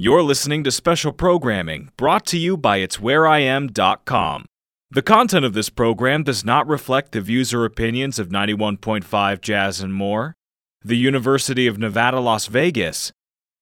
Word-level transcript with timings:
You're 0.00 0.22
listening 0.22 0.62
to 0.62 0.70
special 0.70 1.10
programming 1.10 1.90
brought 1.96 2.24
to 2.26 2.38
you 2.38 2.56
by 2.56 2.78
It'sWhereIam.com. 2.78 4.46
The 4.92 5.02
content 5.02 5.44
of 5.44 5.54
this 5.54 5.70
program 5.70 6.22
does 6.22 6.44
not 6.44 6.68
reflect 6.68 7.10
the 7.10 7.20
views 7.20 7.52
or 7.52 7.64
opinions 7.64 8.20
of 8.20 8.28
91.5 8.28 9.40
Jazz 9.40 9.80
and 9.80 9.92
More, 9.92 10.36
the 10.84 10.96
University 10.96 11.66
of 11.66 11.78
Nevada, 11.78 12.20
Las 12.20 12.46
Vegas, 12.46 13.10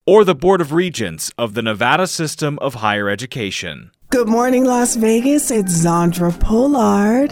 or 0.06 0.24
the 0.24 0.34
Board 0.34 0.60
of 0.60 0.72
Regents 0.72 1.32
of 1.38 1.54
the 1.54 1.62
Nevada 1.62 2.06
System 2.06 2.58
of 2.58 2.74
Higher 2.74 3.08
Education. 3.08 3.90
Good 4.10 4.28
morning, 4.28 4.66
Las 4.66 4.94
Vegas. 4.94 5.50
It's 5.50 5.72
Zandra 5.72 6.38
Pollard. 6.38 7.30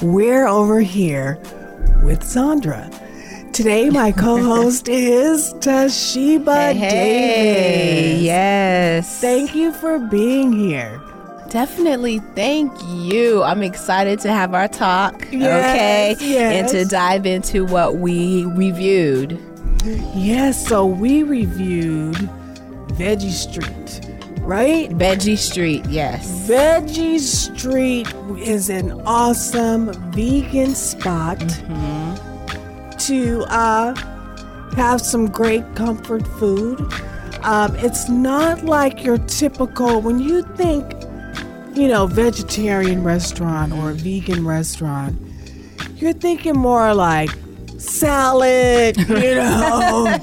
We're 0.00 0.46
over 0.46 0.80
here 0.80 1.38
with 2.02 2.20
Zandra. 2.22 3.05
Today, 3.56 3.88
my 3.88 4.12
co 4.12 4.36
host 4.42 4.86
is 4.90 5.54
De'Sheba 5.54 6.74
Hey, 6.74 8.12
Davis. 8.12 8.22
yes. 8.22 9.20
Thank 9.22 9.54
you 9.54 9.72
for 9.72 9.98
being 9.98 10.52
here. 10.52 11.00
Definitely 11.48 12.18
thank 12.34 12.70
you. 12.86 13.42
I'm 13.42 13.62
excited 13.62 14.20
to 14.20 14.28
have 14.30 14.52
our 14.52 14.68
talk, 14.68 15.26
Yes, 15.32 16.16
okay? 16.18 16.26
yes. 16.26 16.70
And 16.74 16.84
to 16.84 16.84
dive 16.84 17.24
into 17.24 17.64
what 17.64 17.96
we 17.96 18.44
reviewed. 18.44 19.40
Yes, 20.14 20.66
so 20.68 20.84
we 20.84 21.22
reviewed 21.22 22.16
Veggie 22.88 23.30
Street, 23.30 24.00
right? 24.40 24.90
Veggie 24.90 25.38
Street, 25.38 25.86
yes. 25.86 26.46
Veggie 26.46 27.20
Street 27.20 28.12
is 28.38 28.68
an 28.68 28.92
awesome 29.06 29.94
vegan 30.12 30.74
spot 30.74 31.38
mm-hmm. 31.38 32.05
To 33.06 33.44
uh, 33.48 33.94
have 34.74 35.00
some 35.00 35.26
great 35.30 35.64
comfort 35.74 36.26
food. 36.38 36.80
Um, 37.42 37.74
it's 37.76 38.08
not 38.08 38.64
like 38.64 39.04
your 39.04 39.18
typical, 39.18 40.00
when 40.00 40.18
you 40.18 40.42
think, 40.56 40.84
you 41.76 41.88
know, 41.88 42.06
vegetarian 42.06 43.04
restaurant 43.04 43.72
or 43.72 43.92
vegan 43.92 44.44
restaurant, 44.46 45.16
you're 45.96 46.12
thinking 46.12 46.54
more 46.56 46.92
like 46.94 47.30
salad, 47.78 48.96
you 49.08 49.34
know, 49.36 50.18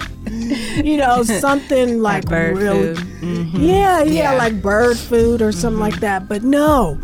you 0.84 0.98
know, 0.98 1.24
something 1.24 2.02
like, 2.02 2.26
bird 2.26 2.58
really. 2.58 2.94
Mhm. 2.96 3.52
yeah, 3.54 4.02
yeah, 4.04 4.04
Yeah. 4.04 4.34
like 4.34 4.62
bird 4.62 4.98
food 4.98 5.42
or 5.42 5.52
something 5.52 5.80
like 5.80 6.00
that. 6.02 6.28
But 6.28 6.44
no, 6.44 7.00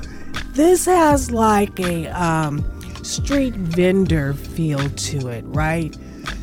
this 0.54 0.86
has 0.86 1.32
like 1.32 1.80
a 1.80 2.08
um, 2.08 2.66
street 3.10 3.56
vendor 3.56 4.34
feel 4.34 4.88
to 4.90 5.28
it, 5.30 5.44
right? 5.48 5.98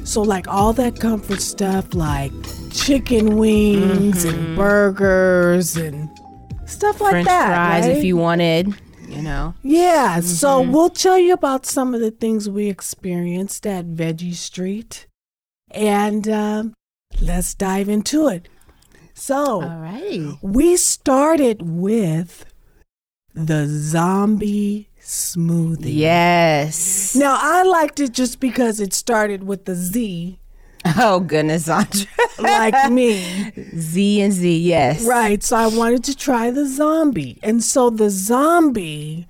So 0.05 0.21
like 0.23 0.49
all 0.49 0.73
that 0.75 0.99
comfort 0.99 1.41
stuff, 1.41 1.95
like 1.95 2.33
chicken 2.73 3.37
wings 3.37 4.25
and 4.25 4.57
burgers 4.57 5.77
and 5.77 6.11
stuff 6.67 7.01
like 7.01 7.13
French 7.13 7.27
that. 7.27 7.49
fries 7.49 7.87
right? 7.87 7.97
if 7.97 8.05
you 8.05 8.17
wanted, 8.17 8.75
you 9.09 9.23
know. 9.23 9.55
Yeah, 9.63 10.21
so 10.21 10.61
we'll 10.61 10.91
tell 10.91 11.19
you 11.19 11.33
about 11.33 11.67
some 11.67 11.95
of 11.95 12.01
the 12.01 12.11
things 12.11 12.51
we 12.51 12.69
experienced 12.69 13.67
at 13.67 13.87
Veggie 13.87 14.35
Street, 14.35 15.07
and 15.71 16.29
um, 16.29 16.75
let's 17.21 17.55
dive 17.55 17.89
into 17.89 18.29
it. 18.29 18.49
So. 19.15 19.63
All 19.63 19.79
right. 19.79 20.37
We 20.43 20.77
started 20.77 21.63
with 21.63 22.45
the 23.37 23.67
zombie 23.69 24.89
smoothie. 25.01 25.95
Yes. 25.95 27.15
Now 27.15 27.37
I 27.39 27.63
liked 27.63 28.01
it 28.01 28.13
just 28.13 28.41
because 28.41 28.81
it 28.81 28.93
started 28.93 29.45
with 29.45 29.67
the 29.67 29.75
Z, 29.75 30.39
Oh, 30.99 31.21
goodness, 31.21 31.69
Andre. 31.69 32.07
like 32.39 32.91
me. 32.93 33.53
Z 33.77 34.21
and 34.23 34.33
Z, 34.33 34.59
yes. 34.59 35.05
Right. 35.05 35.43
So 35.43 35.57
I 35.57 35.67
wanted 35.67 36.05
to 36.05 36.17
try 36.17 36.51
the 36.51 36.65
zombie. 36.67 37.39
And 37.43 37.63
so 37.63 37.91
the 37.91 38.09
zombie 38.09 39.27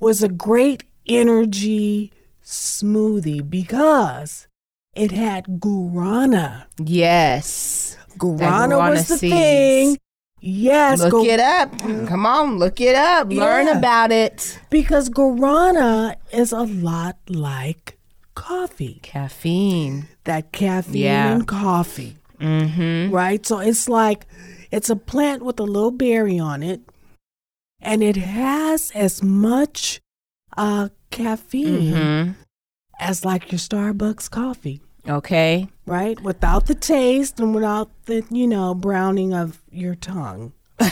was 0.00 0.22
a 0.24 0.28
great 0.28 0.82
energy 1.06 2.12
smoothie 2.44 3.48
because 3.48 4.48
it 4.96 5.12
had 5.12 5.46
guarana. 5.60 6.66
Yes. 6.78 7.96
Guarana 8.18 8.38
guarana 8.76 8.90
was 8.90 9.08
the 9.08 9.18
seeds. 9.18 9.32
thing. 9.34 9.98
Yes, 10.44 10.98
Look 11.00 11.12
gu- 11.12 11.24
it 11.26 11.38
up. 11.38 11.70
Come 12.08 12.26
on, 12.26 12.58
look 12.58 12.80
it 12.80 12.96
up. 12.96 13.28
Learn 13.30 13.66
Yeah. 13.68 13.78
about 13.78 14.10
it. 14.10 14.58
because 14.70 15.08
guarana 15.08 16.16
is 16.32 16.50
a 16.50 16.62
lot 16.64 17.16
like 17.28 17.96
coffee. 18.34 18.98
Caffeine. 19.02 20.08
that 20.24 20.50
caffeine 20.52 21.02
Yeah. 21.02 21.32
and 21.32 21.46
coffee, 21.46 22.16
Mm-hmm. 22.40 23.14
right? 23.14 23.46
So 23.46 23.60
it's 23.60 23.88
like 23.88 24.26
it's 24.72 24.90
a 24.90 24.96
plant 24.96 25.42
with 25.44 25.60
a 25.60 25.64
little 25.64 25.90
berry 25.92 26.38
on 26.40 26.62
it, 26.64 26.80
and 27.80 28.02
it 28.02 28.16
has 28.16 28.90
as 28.96 29.22
much 29.22 30.00
uh, 30.56 30.88
caffeine 31.12 31.92
Mm-hmm. 31.94 32.30
as 32.98 33.24
like 33.24 33.52
your 33.52 33.58
Starbucks 33.60 34.28
coffee, 34.30 34.80
Okay. 35.08 35.68
right? 35.86 36.20
Without 36.22 36.66
the 36.66 36.74
taste 36.74 37.40
and 37.40 37.54
without 37.54 37.90
the 38.06 38.24
you 38.30 38.46
know 38.46 38.74
browning 38.74 39.34
of 39.34 39.60
your 39.70 39.94
tongue. 39.94 40.52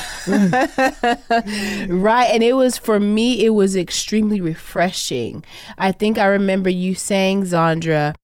Right. 1.89 2.29
And 2.33 2.43
it 2.43 2.55
was 2.55 2.77
for 2.79 3.01
me, 3.01 3.45
it 3.45 3.51
was 3.51 3.77
extremely 3.77 4.41
refreshing. 4.41 5.45
I 5.79 5.93
think 5.93 6.19
I 6.19 6.27
remember 6.27 6.71
you 6.71 6.95
saying, 6.95 7.45
Zandra, 7.45 8.15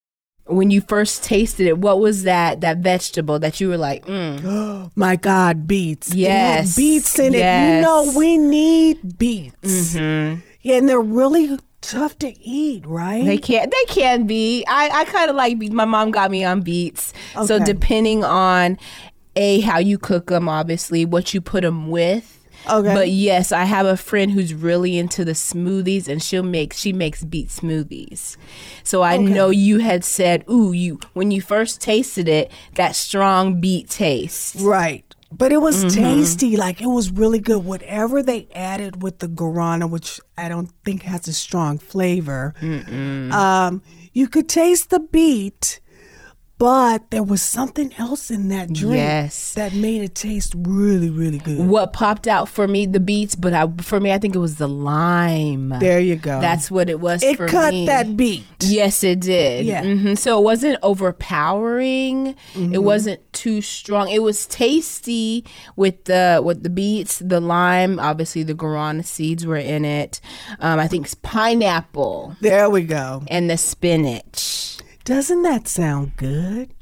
when 0.44 0.70
you 0.70 0.80
first 0.80 1.24
tasted 1.24 1.66
it, 1.66 1.78
what 1.78 1.98
was 2.00 2.22
that 2.24 2.60
that 2.60 2.78
vegetable 2.78 3.38
that 3.40 3.60
you 3.60 3.68
were 3.68 3.78
like, 3.78 4.06
mm. 4.06 4.90
My 4.96 5.16
God, 5.16 5.66
beets! 5.66 6.14
Yes, 6.14 6.76
beets 6.76 7.18
in 7.18 7.34
it. 7.34 7.38
You 7.38 7.80
know 7.82 8.12
we 8.16 8.36
need 8.38 9.18
beets. 9.18 9.94
Mhm. 9.96 10.42
Yeah, 10.62 10.76
and 10.76 10.88
they're 10.88 11.00
really 11.00 11.58
tough 11.90 12.18
to 12.20 12.38
eat, 12.40 12.84
right? 12.86 13.24
They 13.24 13.38
can 13.38 13.70
they 13.70 13.84
can 13.92 14.26
be. 14.26 14.64
I, 14.68 14.88
I 15.00 15.04
kind 15.04 15.30
of 15.30 15.36
like 15.36 15.58
beets. 15.58 15.74
My 15.74 15.84
mom 15.84 16.10
got 16.10 16.30
me 16.30 16.44
on 16.44 16.62
beets. 16.62 17.12
So 17.46 17.58
depending 17.58 18.24
on 18.24 18.78
a 19.36 19.60
how 19.60 19.78
you 19.78 19.98
cook 19.98 20.26
them, 20.26 20.48
obviously 20.48 21.04
what 21.04 21.34
you 21.34 21.40
put 21.40 21.62
them 21.62 21.88
with. 21.88 22.32
Okay. 22.68 22.94
But 22.94 23.10
yes, 23.10 23.52
I 23.52 23.64
have 23.64 23.86
a 23.86 23.96
friend 23.96 24.32
who's 24.32 24.52
really 24.52 24.98
into 24.98 25.24
the 25.24 25.32
smoothies, 25.32 26.08
and 26.08 26.20
she'll 26.22 26.42
make 26.42 26.72
she 26.72 26.92
makes 26.92 27.24
beet 27.24 27.48
smoothies. 27.48 28.36
So 28.82 29.02
I 29.02 29.18
know 29.18 29.50
you 29.50 29.78
had 29.78 30.04
said, 30.04 30.44
"Ooh, 30.50 30.72
you 30.72 30.98
when 31.12 31.30
you 31.30 31.40
first 31.40 31.80
tasted 31.80 32.28
it, 32.28 32.50
that 32.74 32.96
strong 32.96 33.60
beet 33.60 33.88
taste." 33.88 34.56
Right. 34.56 35.05
But 35.32 35.52
it 35.52 35.58
was 35.58 35.84
Mm-hmm. 35.84 36.02
tasty. 36.02 36.56
Like 36.56 36.80
it 36.80 36.86
was 36.86 37.10
really 37.10 37.38
good. 37.40 37.64
Whatever 37.64 38.22
they 38.22 38.48
added 38.54 39.02
with 39.02 39.18
the 39.18 39.28
guarana, 39.28 39.88
which 39.90 40.20
I 40.38 40.48
don't 40.48 40.70
think 40.84 41.02
has 41.02 41.26
a 41.28 41.32
strong 41.32 41.78
flavor, 41.78 42.54
um, 43.32 43.82
you 44.12 44.28
could 44.28 44.48
taste 44.48 44.90
the 44.90 45.00
beet, 45.00 45.80
but 46.58 47.10
there 47.10 47.22
was 47.22 47.42
something 47.42 47.92
else 47.98 48.30
in 48.30 48.48
that 48.48 48.72
drink 48.72 48.96
Yes. 48.96 49.52
that 49.54 49.74
made 49.74 50.00
it 50.02 50.14
taste 50.14 50.54
really, 50.56 51.10
really 51.10 51.38
good. 51.38 51.58
What 51.66 51.92
popped 51.92 52.26
out 52.26 52.48
for 52.48 52.66
me, 52.66 52.86
the 52.86 52.98
beets, 53.00 53.34
but 53.34 53.52
I, 53.52 53.66
for 53.82 54.00
me, 54.00 54.10
I 54.12 54.18
think 54.18 54.34
it 54.34 54.38
was 54.38 54.56
the 54.56 54.68
lime. 54.68 55.68
There 55.80 56.00
you 56.00 56.16
go. 56.16 56.40
That's 56.40 56.70
what 56.70 56.88
it 56.88 56.98
was 57.00 57.22
it 57.22 57.36
cut 57.38 57.74
me. 57.74 57.86
that 57.86 58.16
beet. 58.16 58.44
Yes, 58.60 59.04
it 59.04 59.20
did. 59.20 59.66
Yeah. 59.66 59.82
hmm 59.84 60.14
So 60.14 60.38
it 60.38 60.44
wasn't 60.44 60.78
overpowering. 60.82 62.34
Mm-hmm. 62.54 62.74
It 62.74 62.82
wasn't 62.82 63.20
too 63.32 63.60
strong. 63.60 64.08
It 64.08 64.22
was 64.22 64.46
tasty 64.46 65.44
with 65.76 66.04
the 66.04 66.40
with 66.42 66.62
the 66.62 66.70
beets, 66.70 67.18
the 67.18 67.40
lime. 67.40 67.98
Obviously, 68.00 68.42
the 68.42 68.54
guarana 68.54 69.04
seeds 69.04 69.44
were 69.46 69.56
in 69.56 69.84
it. 69.84 70.20
Um, 70.60 70.78
I 70.78 70.88
think 70.88 71.04
it's 71.06 71.14
pineapple 71.14 72.36
There 72.40 72.70
we 72.70 72.82
go. 72.82 73.22
and 73.28 73.50
the 73.50 73.56
spinach. 73.58 74.78
Doesn't 75.06 75.42
that 75.42 75.68
sound 75.68 76.16
good? 76.16 76.74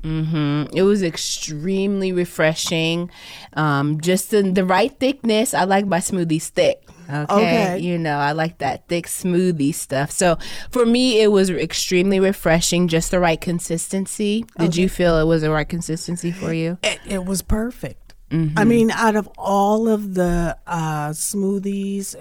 Mm-hmm. 0.00 0.74
It 0.74 0.82
was 0.82 1.02
extremely 1.02 2.10
refreshing. 2.10 3.10
Um, 3.52 4.00
just 4.00 4.30
the, 4.30 4.42
the 4.42 4.64
right 4.64 4.98
thickness. 4.98 5.52
I 5.52 5.64
like 5.64 5.84
my 5.86 5.98
smoothies 5.98 6.48
thick. 6.48 6.88
Okay. 7.08 7.24
Okay. 7.34 7.78
You 7.80 7.98
know, 7.98 8.16
I 8.16 8.32
like 8.32 8.58
that 8.58 8.88
thick 8.88 9.06
smoothie 9.06 9.74
stuff. 9.74 10.10
So 10.10 10.38
for 10.70 10.86
me, 10.86 11.20
it 11.20 11.30
was 11.30 11.50
extremely 11.50 12.18
refreshing, 12.18 12.88
just 12.88 13.10
the 13.10 13.20
right 13.20 13.38
consistency. 13.38 14.46
Did 14.58 14.74
you 14.74 14.88
feel 14.88 15.18
it 15.18 15.24
was 15.24 15.42
the 15.42 15.50
right 15.50 15.68
consistency 15.68 16.32
for 16.32 16.54
you? 16.54 16.78
It, 16.82 16.98
it 17.06 17.24
was 17.26 17.42
perfect. 17.42 18.14
I 18.30 18.64
mean, 18.64 18.90
out 18.90 19.16
of 19.16 19.28
all 19.36 19.86
of 19.86 20.14
the 20.14 20.56
uh, 20.66 21.10
smoothies, 21.10 22.16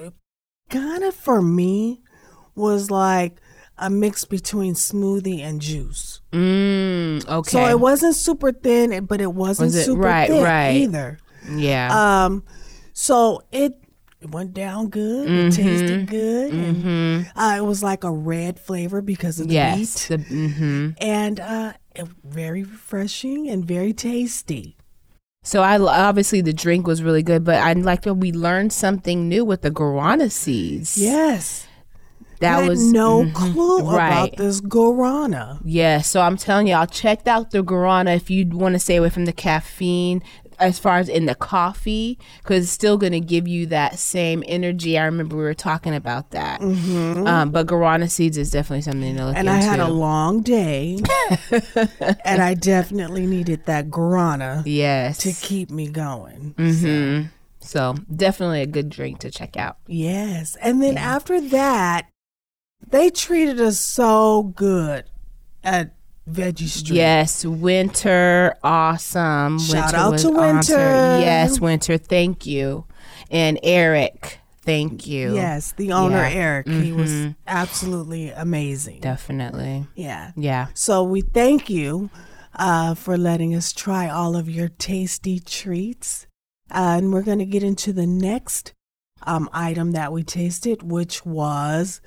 kind 0.70 1.04
of 1.06 1.16
for 1.16 1.42
me 1.42 2.02
was 2.56 2.92
like 2.92 3.38
a 3.86 3.90
mix 3.90 4.26
between 4.26 4.74
smoothie 4.76 5.42
and 5.42 5.62
juice. 5.62 6.22
Mm, 6.32 7.28
okay. 7.28 7.52
So 7.52 7.68
it 7.68 7.80
wasn't 7.80 8.16
super 8.16 8.52
thin, 8.52 9.06
but 9.06 9.22
it 9.22 9.34
wasn't 9.34 9.68
Was 9.68 9.76
it- 9.76 9.86
super 9.86 10.02
right, 10.02 10.30
thick 10.30 10.44
right. 10.44 10.72
either. 10.72 11.20
yeah. 11.56 12.26
Um, 12.26 12.44
so 12.94 13.42
it 13.52 13.74
it 14.22 14.32
went 14.32 14.54
down 14.54 14.88
good. 14.88 15.30
It 15.30 15.52
tasted 15.52 16.08
good, 16.08 16.54
and 16.54 17.30
uh, 17.36 17.56
it 17.58 17.66
was 17.66 17.84
like 17.84 18.06
a 18.06 18.12
red 18.12 18.58
flavor 18.58 19.02
because 19.02 19.40
of 19.42 19.50
the 19.50 19.54
yes. 19.56 20.08
The, 20.08 20.18
hmm 20.18 20.90
and 21.00 21.40
uh, 21.42 21.74
very 22.24 22.64
refreshing 22.64 23.50
and 23.50 23.66
very 23.66 23.92
tasty. 23.92 24.78
So 25.44 25.62
I 25.62 25.78
obviously 25.78 26.40
the 26.40 26.54
drink 26.54 26.88
was 26.88 27.04
really 27.04 27.22
good, 27.22 27.44
but 27.44 27.56
I 27.56 27.74
like 27.74 28.04
that 28.04 28.14
we 28.14 28.32
learned 28.32 28.72
something 28.72 29.28
new 29.28 29.44
with 29.44 29.62
the 29.62 29.72
guarana 29.72 30.32
seeds. 30.32 30.98
Yes. 30.98 31.68
That 32.44 32.62
had 32.62 32.70
was 32.70 32.92
no 32.92 33.24
mhm, 33.24 33.34
clue 33.34 33.90
about 33.90 34.38
this 34.38 34.62
guarana. 34.62 35.60
Yeah, 35.66 36.02
so 36.02 36.22
I'm 36.22 36.38
telling 36.38 36.68
y'all, 36.68 36.86
check 36.86 37.28
out 37.28 37.52
the 37.52 37.64
guarana 37.64 38.16
if 38.16 38.30
you 38.30 38.48
want 38.48 38.74
to 38.76 38.80
stay 38.80 38.98
away 38.98 39.10
from 39.10 39.26
the 39.26 39.34
caffeine. 39.34 40.22
As 40.60 40.78
far 40.78 40.98
as 41.00 41.10
in 41.10 41.26
the 41.26 41.34
coffee, 41.34 42.20
because 42.42 42.66
it's 42.66 42.72
still 42.72 42.96
going 42.98 43.12
to 43.12 43.20
give 43.20 43.48
you 43.48 43.66
that 43.66 43.98
same 43.98 44.44
energy. 44.48 45.00
I 45.00 45.06
remember 45.06 45.36
we 45.36 45.42
were 45.42 45.56
talking 45.56 45.96
about 45.96 46.30
that. 46.30 46.62
Um, 46.62 47.50
but 47.50 47.66
guarana 47.66 48.10
seeds 48.10 48.38
is 48.38 48.52
definitely 48.52 48.84
something 48.84 49.16
to 49.18 49.26
look 49.26 49.36
And 49.36 49.50
into. 49.50 49.60
I 49.60 49.62
had 49.62 49.80
a 49.80 49.90
long 49.90 50.42
day, 50.42 51.00
and 52.24 52.42
I 52.42 52.54
definitely 52.54 53.26
needed 53.26 53.66
that 53.66 53.90
guarana 53.90 54.62
yes. 54.66 55.18
to 55.20 55.34
keep 55.34 55.72
me 55.72 55.88
going. 55.90 56.54
hmm 56.56 57.24
So 57.60 57.96
definitely 58.16 58.62
a 58.62 58.68
good 58.68 58.90
drink 58.90 59.20
to 59.20 59.32
check 59.32 59.58
out. 59.58 59.78
Yes. 59.88 60.56
And 60.62 60.82
then 60.84 60.98
after 60.98 61.42
that, 61.42 62.08
they 62.94 63.10
treated 63.10 63.60
us 63.60 63.78
so 63.80 64.44
good 64.56 65.04
at 65.64 65.94
Veggie 66.30 66.68
Street. 66.70 66.96
Yes, 66.96 67.44
Winter, 67.46 68.56
awesome. 68.64 69.60
Shout 69.60 69.92
winter 69.92 69.98
out 69.98 70.18
to 70.20 70.30
Winter. 70.30 70.50
awesome. 70.80 71.22
Yes, 71.22 71.60
Winter, 71.60 71.98
thank 71.98 72.46
you. 72.46 72.86
And 73.30 73.60
Eric, 73.64 74.40
thank 74.62 75.06
you. 75.06 75.36
Yes, 75.36 75.74
the 75.76 75.92
owner 75.92 76.18
Yeah. 76.18 76.30
Eric, 76.30 76.70
he 76.70 76.94
was 76.94 77.10
Mhm. 77.12 77.36
absolutely 77.48 78.30
amazing. 78.32 79.02
Definitely. 79.02 79.88
Yeah. 79.96 80.32
Yeah. 80.38 80.68
So 80.74 81.04
we 81.04 81.22
thank 81.22 81.70
you 81.70 82.10
uh, 82.56 82.94
for 82.94 83.18
letting 83.18 83.56
us 83.56 83.74
try 83.74 84.08
all 84.08 84.36
of 84.36 84.48
your 84.48 84.70
tasty 84.70 85.40
treats, 85.40 86.28
uh, 86.70 86.98
and 86.98 87.12
we're 87.12 87.24
going 87.24 87.40
to 87.40 87.46
get 87.46 87.64
into 87.64 87.92
the 87.92 88.06
next 88.06 88.74
um, 89.26 89.50
item 89.54 89.92
that 89.92 90.12
we 90.14 90.24
tasted, 90.24 90.84
which 90.84 91.26
was 91.26 92.02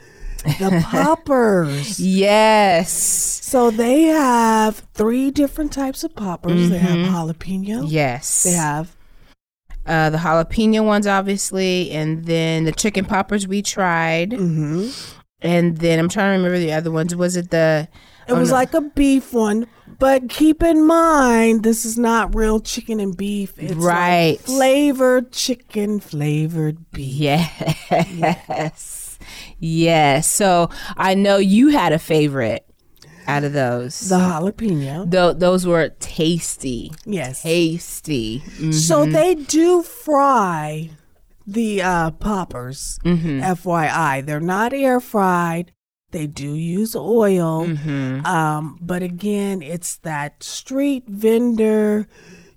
the 0.58 0.82
poppers. 0.90 1.98
Yes. 1.98 2.92
So 2.92 3.70
they 3.70 4.02
have 4.04 4.86
three 4.94 5.30
different 5.30 5.72
types 5.72 6.04
of 6.04 6.14
poppers. 6.14 6.68
They 6.70 6.78
have 6.78 6.98
Mhm. 6.98 7.10
jalapeno. 7.12 7.84
Yes. 7.88 8.42
They 8.42 8.52
have 8.52 8.94
uh, 9.86 10.10
the 10.10 10.18
jalapeno 10.18 10.84
ones, 10.84 11.06
obviously, 11.06 11.90
and 11.92 12.24
then 12.26 12.64
the 12.64 12.72
chicken 12.72 13.04
poppers 13.04 13.46
we 13.46 13.62
tried, 13.62 14.32
hmm 14.32 14.88
and 15.42 15.76
then 15.78 15.98
I'm 15.98 16.08
trying 16.08 16.28
to 16.32 16.36
remember 16.38 16.58
the 16.58 16.72
other 16.72 16.90
ones. 16.90 17.14
Was 17.14 17.36
it 17.36 17.50
the? 17.50 17.88
It 18.28 18.32
oh, 18.32 18.38
was 18.38 18.50
no. 18.50 18.56
like 18.56 18.75
a 18.75 18.81
beef 18.81 19.32
one, 19.32 19.67
but 19.99 20.28
keep 20.28 20.62
in 20.62 20.84
mind 20.87 21.62
this 21.62 21.84
is 21.84 21.96
not 21.96 22.34
real 22.34 22.58
chicken 22.61 22.99
and 23.00 23.17
beef. 23.17 23.52
It's 23.56 23.75
like 23.75 23.84
Right. 23.84 24.40
flavored 24.40 25.32
chicken, 25.32 26.00
flavored 26.00 26.90
beef. 26.90 27.19
Yes. 27.90 29.02
Yes. 29.58 30.31
So 30.31 30.69
I 30.96 31.14
know 31.14 31.38
you 31.38 31.69
had 31.69 31.93
a 31.93 31.99
favorite 31.99 32.67
out 33.26 33.44
of 33.44 33.55
those. 33.55 33.99
The 34.00 34.19
jalapeno. 34.19 35.11
Tho- 35.11 35.32
those 35.32 35.67
were 35.67 35.88
tasty. 36.00 36.93
Yes. 37.06 37.43
Tasty. 37.43 38.43
Mhm. 38.58 38.75
So 38.75 39.06
they 39.06 39.34
do 39.34 39.82
fry 39.82 40.90
the 41.46 41.81
uh, 41.82 42.11
poppers. 42.12 42.99
Mhm. 43.05 43.40
FYI, 43.43 44.20
they're 44.26 44.38
not 44.38 44.73
air 44.75 45.00
fried. 45.00 45.73
They 46.12 46.26
do 46.26 46.54
use 46.54 46.94
oil. 46.94 47.66
Mhm. 47.66 48.24
Um, 48.24 48.78
but 48.80 49.02
again, 49.02 49.60
it's 49.62 49.96
that 49.98 50.42
street 50.42 51.04
vendor 51.08 52.06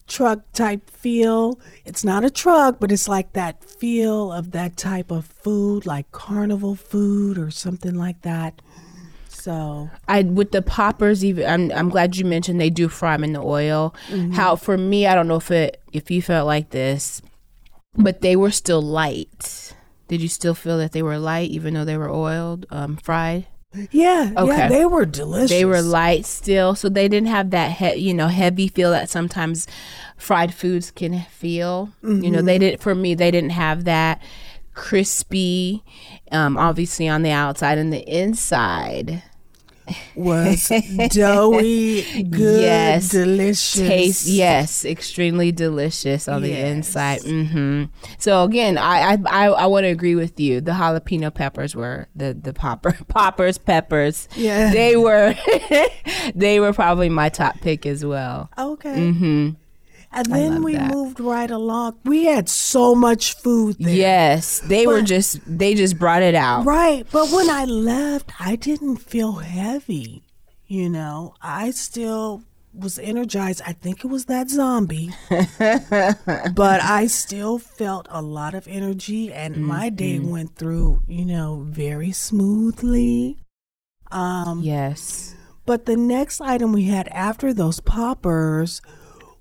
truck 0.08 0.40
type 0.54 0.90
feel. 0.90 1.60
It's 1.86 2.04
not 2.04 2.24
a 2.24 2.30
truck, 2.30 2.80
but 2.80 2.92
it's 2.92 3.08
like 3.08 3.34
that 3.34 3.64
feel 3.64 4.32
of 4.32 4.52
that 4.52 4.78
type 4.78 5.12
of 5.12 5.26
food, 5.26 5.86
like 5.86 6.12
carnival 6.12 6.76
food 6.76 7.38
or 7.38 7.52
something 7.52 7.96
like 7.96 8.22
that. 8.22 8.62
So, 9.30 9.90
I 10.08 10.24
with 10.24 10.52
the 10.52 10.62
poppers 10.62 11.24
even 11.24 11.46
I'm 11.46 11.72
I'm 11.78 11.90
glad 11.90 12.18
you 12.18 12.26
mentioned 12.26 12.60
they 12.60 12.70
do 12.70 12.90
fry 12.90 13.16
them 13.16 13.24
in 13.24 13.34
the 13.34 13.42
oil. 13.42 13.96
Mm-hmm. 14.10 14.34
How 14.34 14.56
for 14.58 14.78
me 14.78 15.08
I 15.08 15.16
don't 15.16 15.28
know 15.28 15.38
if 15.38 15.50
it 15.50 15.82
if 15.94 16.12
you 16.12 16.22
felt 16.22 16.46
like 16.46 16.72
this, 16.72 17.22
but 17.96 18.22
they 18.22 18.36
were 18.36 18.52
still 18.52 18.82
light. 18.82 19.74
Did 20.10 20.22
you 20.22 20.28
still 20.28 20.54
feel 20.56 20.78
that 20.80 20.92
they 20.92 21.02
were 21.02 21.18
light 21.18 21.50
even 21.52 21.74
though 21.74 21.86
they 21.86 21.98
were 21.98 22.10
oiled, 22.12 22.66
um, 22.70 22.98
fried? 22.98 23.48
yeah, 23.92 24.32
yeah, 24.32 24.42
Okay. 24.42 24.68
they 24.68 24.86
were 24.86 25.06
delicious. 25.06 25.52
They 25.52 25.64
were 25.64 25.82
light 25.82 26.26
still, 26.26 26.74
so 26.76 26.90
they 26.90 27.08
didn't 27.08 27.28
have 27.30 27.52
that 27.52 27.74
he- 27.74 28.02
you 28.08 28.14
know 28.16 28.28
heavy 28.28 28.68
feel 28.68 28.90
that 28.92 29.10
sometimes 29.10 29.68
fried 30.18 30.54
foods 30.54 30.90
can 30.92 31.22
feel. 31.32 31.90
You 32.04 32.32
know, 32.32 32.42
they 32.42 32.58
didn't. 32.58 32.82
For 32.82 32.96
me, 32.96 33.14
they 33.14 33.30
didn't 33.32 33.52
have 33.52 33.84
that 33.86 34.22
crispy, 34.74 35.84
um, 36.32 36.58
obviously 36.58 37.08
on 37.08 37.22
the 37.22 37.32
outside 37.32 37.78
and 37.78 37.94
the 37.94 38.02
inside. 38.08 39.22
Was 40.16 40.68
doughy, 41.10 42.24
good, 42.24 42.62
Yes. 42.62 43.10
delicious. 43.10 43.74
Taste 43.88 44.26
yes, 44.28 44.86
extremely 44.86 45.52
delicious 45.52 46.28
on 46.28 46.42
the 46.42 46.50
Yes. 46.50 46.72
inside. 46.72 47.22
hmm 47.24 47.84
So 48.18 48.44
again, 48.44 48.78
I 48.78 49.14
I 49.14 49.18
I, 49.28 49.46
I 49.48 49.66
want 49.68 49.84
to 49.86 49.90
agree 49.90 50.16
with 50.16 50.40
you. 50.40 50.62
The 50.62 50.72
jalapeno 50.72 51.34
peppers 51.34 51.76
were 51.76 52.08
the 52.16 52.34
the 52.34 52.54
popper 52.54 52.98
poppers 53.08 53.58
peppers. 53.58 54.28
Yeah. 54.36 54.72
they 54.72 54.96
were 54.98 55.34
they 56.36 56.60
were 56.60 56.74
probably 56.74 57.10
my 57.10 57.30
top 57.30 57.60
pick 57.62 57.86
as 57.86 58.04
well. 58.06 58.50
Okay. 58.58 59.12
hmm 59.12 59.50
And 60.12 60.26
then 60.28 60.64
we 60.64 60.74
that. 60.76 60.92
moved 60.94 61.20
right 61.20 61.52
along. 61.52 62.00
We 62.04 62.26
had 62.26 62.50
so 62.50 62.96
much 62.96 63.36
food 63.36 63.76
there. 63.80 63.94
Yes, 63.94 64.60
they 64.62 64.88
were 64.88 65.02
just 65.04 65.40
they 65.46 65.76
just 65.76 66.00
brought 66.00 66.24
it 66.24 66.34
out. 66.36 66.66
Right. 66.66 67.06
But 67.12 67.30
when 67.32 67.50
I 67.50 67.66
left, 67.66 68.32
I 68.40 68.56
didn't 68.56 68.98
feel 68.98 69.34
heavy. 69.34 70.24
You 70.66 70.90
know, 70.90 71.36
I 71.42 71.72
still 71.72 72.42
was 72.74 72.98
energized. 73.00 73.62
I 73.66 73.74
think 73.74 74.04
it 74.04 74.08
was 74.08 74.26
that 74.26 74.50
zombie. 74.50 75.10
but 75.30 76.82
I 76.84 77.08
still 77.08 77.58
felt 77.60 78.08
a 78.10 78.22
lot 78.22 78.54
of 78.54 78.68
energy 78.68 79.32
and 79.34 79.58
my 79.58 79.90
day 79.90 80.18
Mm-hmm. 80.18 80.30
went 80.32 80.56
through, 80.56 81.02
you 81.08 81.26
know, 81.26 81.66
very 81.68 82.12
smoothly. 82.12 83.38
Um 84.12 84.62
Yes. 84.64 85.36
but 85.66 85.86
the 85.86 85.96
next 85.98 86.42
item 86.42 86.72
we 86.74 86.86
had 86.86 87.08
after 87.10 87.54
those 87.54 87.80
poppers 87.80 88.82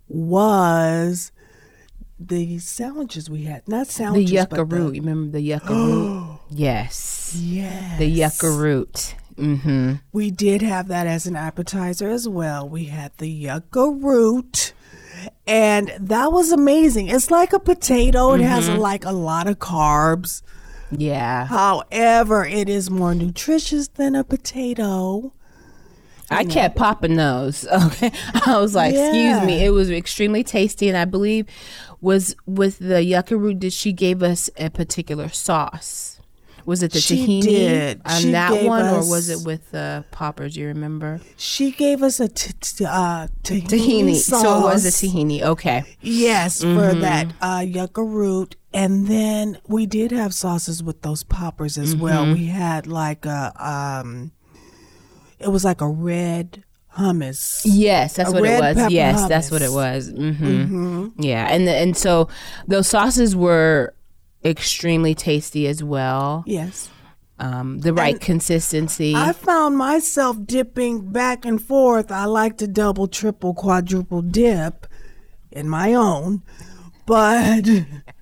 was 0.08 1.32
the 2.18 2.58
sandwiches 2.58 3.30
we 3.30 3.44
had. 3.44 3.66
Not 3.68 3.86
sandwiches, 3.86 4.30
The 4.30 4.36
yucca 4.36 4.48
but 4.56 4.56
the- 4.70 4.76
root. 4.76 4.94
You 4.96 5.02
remember 5.02 5.32
the 5.32 5.40
yucca 5.40 5.72
root? 5.74 6.38
Yes. 6.50 7.14
Yes. 7.40 7.98
The 7.98 8.06
yucca 8.06 8.50
root. 8.50 9.14
Mm-hmm. 9.36 9.94
We 10.12 10.30
did 10.30 10.62
have 10.62 10.88
that 10.88 11.06
as 11.06 11.26
an 11.26 11.36
appetizer 11.36 12.08
as 12.08 12.26
well. 12.26 12.66
We 12.66 12.86
had 12.86 13.12
the 13.18 13.28
yucca 13.28 13.90
root. 13.90 14.72
And 15.46 15.92
that 16.00 16.32
was 16.32 16.50
amazing. 16.52 17.08
It's 17.08 17.30
like 17.30 17.52
a 17.52 17.58
potato. 17.60 18.32
It 18.32 18.40
has 18.40 18.68
Mm-hmm. 18.68 18.78
like 18.80 19.04
a 19.04 19.12
lot 19.12 19.46
of 19.46 19.58
carbs. 19.58 20.40
Yeah. 20.90 21.44
However, 21.46 22.46
it 22.46 22.68
is 22.70 22.88
more 22.90 23.14
nutritious 23.14 23.88
than 23.88 24.14
a 24.14 24.24
potato. 24.24 25.34
I 26.30 26.44
kept 26.44 26.76
popping 26.76 27.16
those. 27.16 27.66
Okay. 27.72 28.10
I 28.46 28.58
was 28.58 28.74
like, 28.74 28.94
excuse 28.94 29.42
me. 29.44 29.64
It 29.64 29.70
was 29.70 29.90
extremely 29.90 30.44
tasty. 30.44 30.88
And 30.88 30.96
I 30.96 31.04
believe 31.04 31.46
was 32.00 32.34
with 32.46 32.78
the 32.78 33.02
yucca 33.02 33.36
root 33.36 33.60
that 33.60 33.72
she 33.72 33.92
gave 33.92 34.22
us 34.22 34.50
a 34.56 34.68
particular 34.70 35.28
sauce. 35.28 36.20
Was 36.66 36.82
it 36.82 36.92
the 36.92 37.00
She 37.00 37.16
tahini 37.26 37.42
did. 37.42 38.00
on 38.04 38.20
She 38.20 38.30
that 38.32 38.62
one, 38.64 38.84
or 38.84 38.98
was 39.08 39.30
it 39.30 39.46
with 39.46 39.70
the 39.70 40.04
poppers? 40.10 40.54
You 40.54 40.66
remember 40.66 41.18
She 41.38 41.70
gave 41.70 42.02
us 42.02 42.20
a 42.20 42.28
t- 42.28 42.52
t- 42.60 42.84
uh, 42.84 43.28
tahini, 43.42 43.66
tahini? 43.66 44.14
sauce. 44.16 44.42
So 44.42 44.58
it 44.58 44.62
was 44.64 44.84
a 44.84 44.90
tahini. 44.90 45.40
Okay. 45.42 45.96
Yes, 46.02 46.60
for 46.60 46.66
Mm-hmm. 46.66 47.00
that 47.00 47.32
uh, 47.40 47.64
yucca 47.66 48.04
root. 48.04 48.56
And 48.74 49.06
then 49.06 49.58
we 49.66 49.86
did 49.86 50.10
have 50.10 50.34
sauces 50.34 50.82
with 50.82 51.00
those 51.00 51.22
poppers 51.24 51.78
as 51.78 51.96
well. 51.96 52.24
Mm-hmm. 52.26 52.34
We 52.34 52.46
had 52.46 52.86
like 52.86 53.24
a, 53.24 53.52
um, 54.04 54.32
it 55.38 55.48
was 55.48 55.64
like 55.64 55.80
a 55.80 55.88
red 55.88 56.64
hummus. 56.96 57.62
Yes, 57.64 58.14
that's 58.14 58.30
A 58.30 58.32
what 58.32 58.44
it 58.44 58.60
was. 58.60 58.92
Yes, 58.92 59.28
that's 59.28 59.50
what 59.50 59.62
it 59.62 59.70
hummus. 59.70 59.74
was. 59.74 60.08
hmm 60.10 61.08
Yeah, 61.18 61.46
and 61.50 61.66
the, 61.66 61.74
and 61.74 61.96
so 61.96 62.28
those 62.66 62.88
sauces 62.88 63.36
were 63.36 63.94
extremely 64.44 65.14
tasty 65.14 65.66
as 65.66 65.82
well. 65.82 66.44
Yes. 66.46 66.90
Um, 67.40 67.78
the 67.80 67.94
right 67.94 68.20
consistency. 68.20 69.14
I 69.14 69.32
found 69.32 69.76
myself 69.76 70.36
dipping 70.44 71.12
back 71.12 71.44
and 71.44 71.62
forth. 71.62 72.10
I 72.10 72.24
like 72.24 72.58
to 72.58 72.66
double, 72.66 73.06
triple, 73.06 73.54
quadruple 73.54 74.22
dip 74.22 74.86
in 75.52 75.68
my 75.68 75.94
own, 75.94 76.42
but 77.06 77.62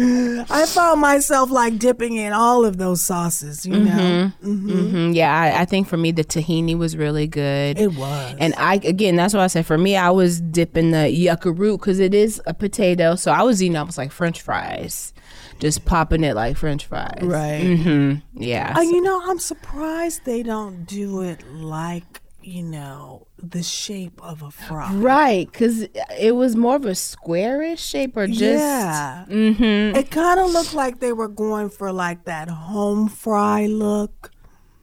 I 0.00 0.66
found 0.66 1.00
myself 1.00 1.50
like 1.50 1.78
dipping 1.78 2.14
in 2.16 2.32
all 2.32 2.64
of 2.64 2.76
those 2.78 3.02
sauces, 3.02 3.66
you 3.66 3.76
know. 3.78 4.32
hmm 4.42 5.10
Yeah, 5.12 5.34
I, 5.36 5.62
I 5.62 5.64
think 5.64 5.88
for 5.88 5.96
me 5.96 6.12
the 6.12 6.24
tahini 6.24 6.76
was 6.78 6.96
really 6.96 7.26
good. 7.26 7.78
It 7.78 7.92
was. 7.94 8.36
And 8.38 8.54
I 8.56 8.74
again, 8.76 9.16
that's 9.16 9.34
why 9.34 9.44
I 9.44 9.48
said 9.48 9.66
for 9.66 9.78
me, 9.78 9.96
I 9.96 10.10
was 10.10 10.40
dipping 10.40 10.90
the 10.92 11.10
yucca 11.10 11.50
root 11.52 11.80
because 11.80 11.98
it 11.98 12.14
is 12.14 12.40
a 12.46 12.54
potato, 12.54 13.14
so 13.16 13.32
I 13.32 13.42
was 13.42 13.62
eating 13.62 13.76
almost 13.76 13.98
like 13.98 14.12
French 14.12 14.40
fries, 14.40 15.12
just 15.58 15.84
popping 15.84 16.22
it 16.24 16.34
like 16.34 16.56
French 16.56 16.86
fries. 16.86 17.18
Right. 17.22 17.76
hmm 17.76 18.14
Yeah. 18.34 18.74
Uh, 18.76 18.82
so- 18.82 18.90
you 18.90 19.00
know, 19.02 19.20
I'm 19.24 19.38
surprised 19.38 20.24
they 20.24 20.42
don't 20.42 20.84
do 20.84 21.22
it 21.22 21.42
like, 21.52 22.20
you 22.48 22.62
know, 22.62 23.26
the 23.36 23.62
shape 23.62 24.20
of 24.22 24.42
a 24.42 24.50
fry. 24.50 24.92
right, 24.94 25.50
because 25.50 25.82
it 26.18 26.34
was 26.34 26.56
more 26.56 26.76
of 26.76 26.84
a 26.86 26.94
squarish 26.94 27.80
shape, 27.80 28.16
or 28.16 28.26
just 28.26 28.42
yeah. 28.42 29.24
Mm-hmm. 29.28 29.96
It 29.96 30.10
kind 30.10 30.40
of 30.40 30.50
looked 30.50 30.74
like 30.74 31.00
they 31.00 31.12
were 31.12 31.28
going 31.28 31.70
for 31.70 31.92
like 31.92 32.24
that 32.24 32.48
home 32.48 33.08
fry 33.08 33.66
look. 33.66 34.32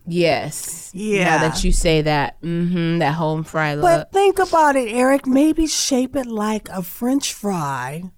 yes. 0.08 0.92
Yeah. 0.94 1.26
Now 1.26 1.50
that 1.50 1.64
you 1.64 1.72
say 1.72 2.02
that, 2.04 2.40
mm-hmm, 2.42 3.00
that 3.00 3.16
home 3.16 3.44
fry 3.44 3.74
look. 3.74 3.84
But 3.84 4.12
think 4.12 4.40
about 4.40 4.76
it, 4.76 4.92
Eric. 4.92 5.26
Maybe 5.26 5.68
shape 5.68 6.16
it 6.16 6.28
like 6.28 6.70
a 6.70 6.84
French 6.84 7.34
fry 7.34 8.12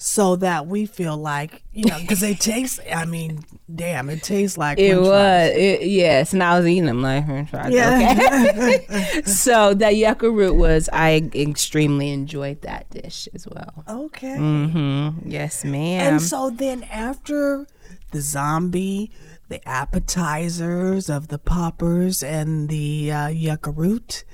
so 0.00 0.36
that 0.36 0.68
we 0.68 0.86
feel 0.86 1.16
like, 1.16 1.64
you 1.72 1.84
know, 1.84 1.98
because 1.98 2.20
they 2.20 2.32
taste, 2.34 2.78
I 2.94 3.04
mean, 3.04 3.44
damn, 3.74 4.08
it 4.08 4.22
tastes 4.22 4.56
like 4.56 4.78
It 4.78 4.96
was, 4.96 5.50
it, 5.50 5.82
yes, 5.82 6.32
and 6.32 6.40
I 6.40 6.56
was 6.56 6.68
eating 6.68 6.86
them 6.86 7.02
like 7.02 7.26
French 7.26 7.50
fries. 7.50 7.72
Yeah. 7.72 8.52
Okay. 8.54 9.22
so 9.24 9.74
that 9.74 9.96
yucca 9.96 10.30
root 10.30 10.54
was, 10.54 10.88
I 10.92 11.28
extremely 11.34 12.10
enjoyed 12.10 12.62
that 12.62 12.88
dish 12.90 13.28
as 13.34 13.48
well. 13.48 13.84
Okay. 13.88 14.36
Mm-hmm. 14.36 15.28
Yes, 15.28 15.64
ma'am. 15.64 16.14
And 16.14 16.22
so 16.22 16.50
then 16.50 16.84
after 16.84 17.66
the 18.12 18.20
zombie, 18.20 19.10
the 19.48 19.66
appetizers 19.68 21.08
of 21.08 21.28
the 21.28 21.38
poppers 21.38 22.22
and 22.22 22.68
the 22.68 23.10
uh, 23.10 23.28
yucca 23.28 23.70
root, 23.70 24.24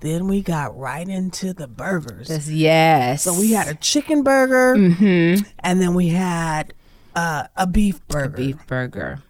then 0.00 0.26
we 0.28 0.40
got 0.42 0.76
right 0.76 1.06
into 1.08 1.52
the 1.52 1.68
burgers. 1.68 2.28
Yes, 2.30 2.48
yes. 2.48 3.22
So 3.22 3.38
we 3.38 3.52
had 3.52 3.68
a 3.68 3.74
chicken 3.74 4.22
burger, 4.22 4.74
Mm-hmm. 4.78 5.42
and 5.58 5.80
then 5.80 5.94
we 5.94 6.08
had 6.08 6.72
uh, 7.14 7.48
a 7.56 7.66
beef 7.66 8.06
burger, 8.08 8.28
beef. 8.36 8.56
beef 8.56 8.66
burger. 8.66 9.22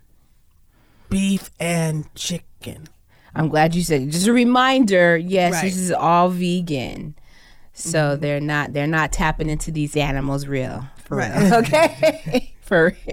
Beef 1.09 1.51
and 1.61 2.13
chicken. 2.15 2.87
I'm 3.35 3.49
glad 3.49 3.75
you 3.75 3.83
said. 3.83 4.03
It. 4.03 4.11
Just 4.11 4.27
a 4.29 4.33
reminder. 4.33 5.17
Yes, 5.17 5.55
Right. 5.55 5.65
this 5.65 5.77
is 5.77 5.91
all 5.93 6.29
vegan. 6.29 7.15
So 7.75 8.17
they're 8.17 8.41
not 8.41 8.73
they're 8.75 8.87
not 8.87 9.13
tapping 9.13 9.49
into 9.49 9.71
these 9.71 9.97
animals 9.97 10.47
real 10.47 10.87
for 11.05 11.17
Right. 11.19 11.35
real. 11.35 11.55
Okay. 11.61 12.52
for 12.63 12.97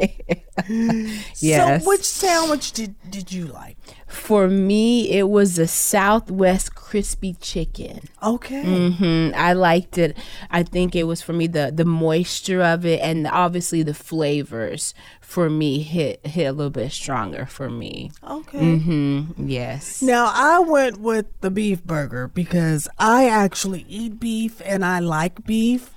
yes. 1.40 1.84
So 1.84 1.90
which 1.90 2.04
sandwich 2.04 2.72
did 2.72 2.96
did 3.10 3.32
you 3.32 3.46
like? 3.46 3.78
For 4.08 4.48
me, 4.48 5.12
it 5.12 5.30
was 5.30 5.58
a 5.60 5.68
Southwest 5.68 6.76
crispy 6.76 7.36
chicken. 7.40 8.02
Okay. 8.24 8.62
hmm 8.64 9.32
I 9.36 9.54
liked 9.54 9.98
it. 9.98 10.16
I 10.50 10.64
think 10.64 10.96
it 10.96 11.04
was 11.04 11.22
for 11.22 11.34
me 11.34 11.48
the 11.48 11.72
the 11.76 11.86
moisture 11.86 12.62
of 12.62 12.86
it 12.86 13.02
and 13.02 13.28
obviously 13.28 13.84
the 13.84 13.94
flavors 13.94 14.94
for 15.20 15.50
me 15.50 15.82
hit 15.82 16.26
hit 16.26 16.46
a 16.46 16.52
little 16.52 16.70
bit 16.72 16.92
stronger 16.92 17.46
for 17.46 17.70
me. 17.70 18.12
Okay. 18.28 18.60
Mm-hmm. 18.60 19.48
Yes. 19.48 20.02
Now 20.02 20.32
I 20.34 20.60
went 20.60 21.00
with 21.00 21.26
the 21.42 21.52
beef 21.52 21.84
burger 21.84 22.28
because 22.28 22.88
I 23.00 23.28
actually 23.28 23.86
eat 23.90 24.20
beef 24.20 24.62
and 24.64 24.86
I 24.86 25.00
like 25.00 25.46
beef. 25.46 25.92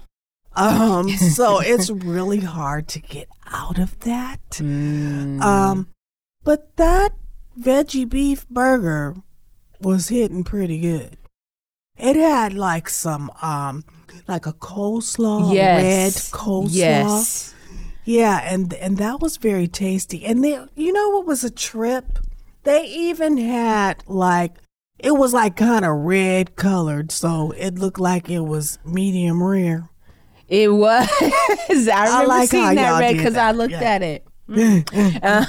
Um, 0.54 1.09
so 1.35 1.61
it's 1.61 1.90
really 1.90 2.40
hard 2.40 2.88
to 2.88 3.00
get 3.00 3.28
out 3.47 3.78
of 3.78 3.99
that. 4.00 4.40
Mm. 4.52 5.40
Um, 5.40 5.88
but 6.44 6.76
that 6.76 7.12
veggie 7.59 8.09
beef 8.09 8.49
burger 8.49 9.16
was 9.80 10.09
hitting 10.09 10.44
pretty 10.44 10.80
good. 10.80 11.16
It 11.99 12.16
had 12.16 12.54
like 12.54 12.88
some 12.88 13.30
um 13.42 13.85
like 14.26 14.47
a 14.47 14.52
coleslaw, 14.52 15.49
red 15.49 15.54
yes. 15.54 16.30
coleslaw. 16.30 16.68
Yes. 16.71 17.54
Yeah, 18.04 18.40
and 18.42 18.73
and 18.75 18.99
that 18.99 19.21
was 19.21 19.37
very 19.37 19.68
tasty. 19.68 20.25
And 20.25 20.42
they, 20.42 20.59
you 20.75 20.92
know 20.92 21.11
what 21.11 21.26
was 21.26 21.44
a 21.44 21.50
trip? 21.50 22.18
They 22.64 22.85
even 22.87 23.37
had 23.37 24.02
like 24.06 24.54
it 24.99 25.12
was 25.12 25.32
like 25.32 25.56
kind 25.56 25.85
of 25.85 25.97
red 25.97 26.56
colored, 26.56 27.12
so 27.12 27.52
it 27.52 27.75
looked 27.75 28.00
like 28.00 28.28
it 28.28 28.40
was 28.40 28.78
medium 28.85 29.42
rare. 29.42 29.88
It 30.49 30.68
was. 30.72 31.08
I 31.20 32.04
remember 32.06 32.26
like 32.28 32.50
seeing 32.50 32.75
that 32.75 33.00
red 33.00 33.16
because 33.16 33.37
I 33.37 33.52
looked 33.52 33.72
Yeah. 33.72 33.82
at 33.82 34.02
it. 34.02 34.26
Uh, 35.22 35.46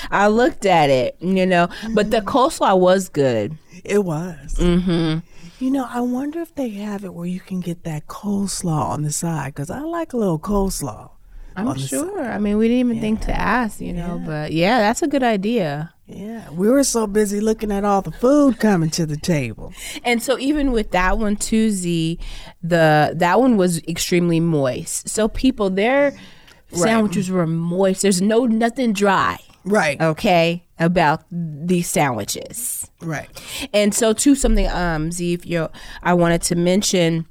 I 0.10 0.26
looked 0.28 0.66
at 0.66 0.90
it, 0.90 1.16
you 1.20 1.46
know, 1.46 1.68
but 1.94 2.10
the 2.10 2.20
coleslaw 2.20 2.78
was 2.78 3.08
good. 3.08 3.56
It 3.84 4.04
was. 4.04 4.56
hmm 4.58 5.18
You 5.58 5.70
know, 5.70 5.86
I 5.88 6.00
wonder 6.00 6.40
if 6.40 6.54
they 6.54 6.70
have 6.70 7.04
it 7.04 7.14
where 7.14 7.26
you 7.26 7.40
can 7.40 7.60
get 7.60 7.84
that 7.84 8.06
coleslaw 8.08 8.88
on 8.90 9.02
the 9.02 9.12
side 9.12 9.54
because 9.54 9.70
I 9.70 9.80
like 9.80 10.12
a 10.12 10.16
little 10.16 10.38
coleslaw. 10.38 11.10
I'm 11.56 11.76
sure. 11.78 12.24
I 12.24 12.38
mean, 12.38 12.56
we 12.58 12.68
didn't 12.68 12.88
even 12.90 13.00
think 13.00 13.20
to 13.22 13.32
ask, 13.38 13.80
you 13.80 13.92
know, 13.92 14.22
but 14.24 14.52
yeah, 14.52 14.78
that's 14.78 15.02
a 15.02 15.08
good 15.08 15.22
idea. 15.22 15.92
Yeah, 16.12 16.50
we 16.50 16.68
were 16.68 16.82
so 16.84 17.06
busy 17.06 17.40
looking 17.40 17.70
at 17.70 17.84
all 17.84 18.02
the 18.02 18.10
food 18.12 18.58
coming 18.58 18.90
to 18.90 19.06
the 19.06 19.16
table. 19.16 19.72
And 20.04 20.22
so 20.22 20.38
even 20.38 20.72
with 20.72 20.90
that 20.90 21.18
one 21.18 21.36
too, 21.36 21.70
Z, 21.70 22.18
the 22.62 23.12
that 23.16 23.38
one 23.40 23.56
was 23.56 23.78
extremely 23.84 24.40
moist. 24.40 25.08
So 25.08 25.28
people, 25.28 25.70
their 25.70 26.12
sandwiches 26.72 27.30
were 27.30 27.46
moist. 27.46 28.02
There's 28.02 28.20
no 28.22 28.44
nothing 28.46 28.92
dry. 28.92 29.38
Right, 29.62 30.00
Okay, 30.00 30.64
about 30.78 31.22
these 31.30 31.86
sandwiches. 31.88 32.90
right. 33.02 33.28
And 33.74 33.94
so 33.94 34.12
too, 34.12 34.34
something 34.34 34.66
um 34.68 35.12
Z, 35.12 35.32
if 35.34 35.46
you 35.46 35.68
I 36.02 36.14
wanted 36.14 36.42
to 36.42 36.56
mention 36.56 37.26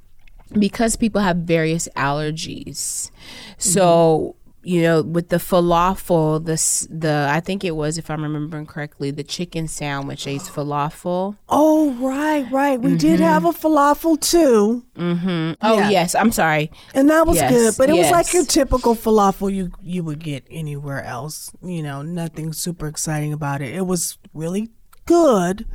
because 0.58 0.96
people 0.96 1.20
have 1.20 1.38
various 1.38 1.88
allergies. 1.96 3.10
So 3.58 4.36
you 4.62 4.82
know, 4.82 5.02
with 5.02 5.28
the 5.30 5.36
falafel, 5.36 6.44
the 6.44 6.56
the 6.94 7.28
I 7.30 7.40
think 7.40 7.64
it 7.64 7.74
was, 7.76 7.96
if 7.98 8.10
I'm 8.10 8.22
remembering 8.22 8.66
correctly, 8.66 9.10
the 9.10 9.24
chicken 9.24 9.66
sandwich 9.68 10.26
ate 10.26 10.42
falafel. 10.42 11.36
Oh, 11.48 11.92
right, 11.94 12.50
right. 12.52 12.80
We 12.80 12.96
did 12.96 13.20
have 13.20 13.44
a 13.44 13.50
falafel 13.52 14.20
too. 14.20 14.84
Mm-hmm. 14.96 15.52
Oh 15.62 15.78
Yeah. 15.78 15.90
yes, 15.90 16.14
I'm 16.14 16.32
sorry. 16.32 16.70
And 16.94 17.08
that 17.10 17.26
was 17.26 17.36
Yes, 17.36 17.50
good, 17.50 17.74
but 17.78 17.88
it 17.88 17.96
was 17.98 18.10
like 18.10 18.32
your 18.34 18.44
typical 18.44 18.94
falafel 18.94 19.52
you 19.52 19.72
you 19.82 20.04
would 20.04 20.18
get 20.22 20.44
anywhere 20.50 21.02
else. 21.04 21.50
You 21.62 21.82
know, 21.82 22.02
nothing 22.02 22.52
super 22.52 22.86
exciting 22.86 23.32
about 23.32 23.62
it. 23.62 23.74
It 23.74 23.86
was 23.86 24.18
really 24.34 24.70
good, 25.06 25.66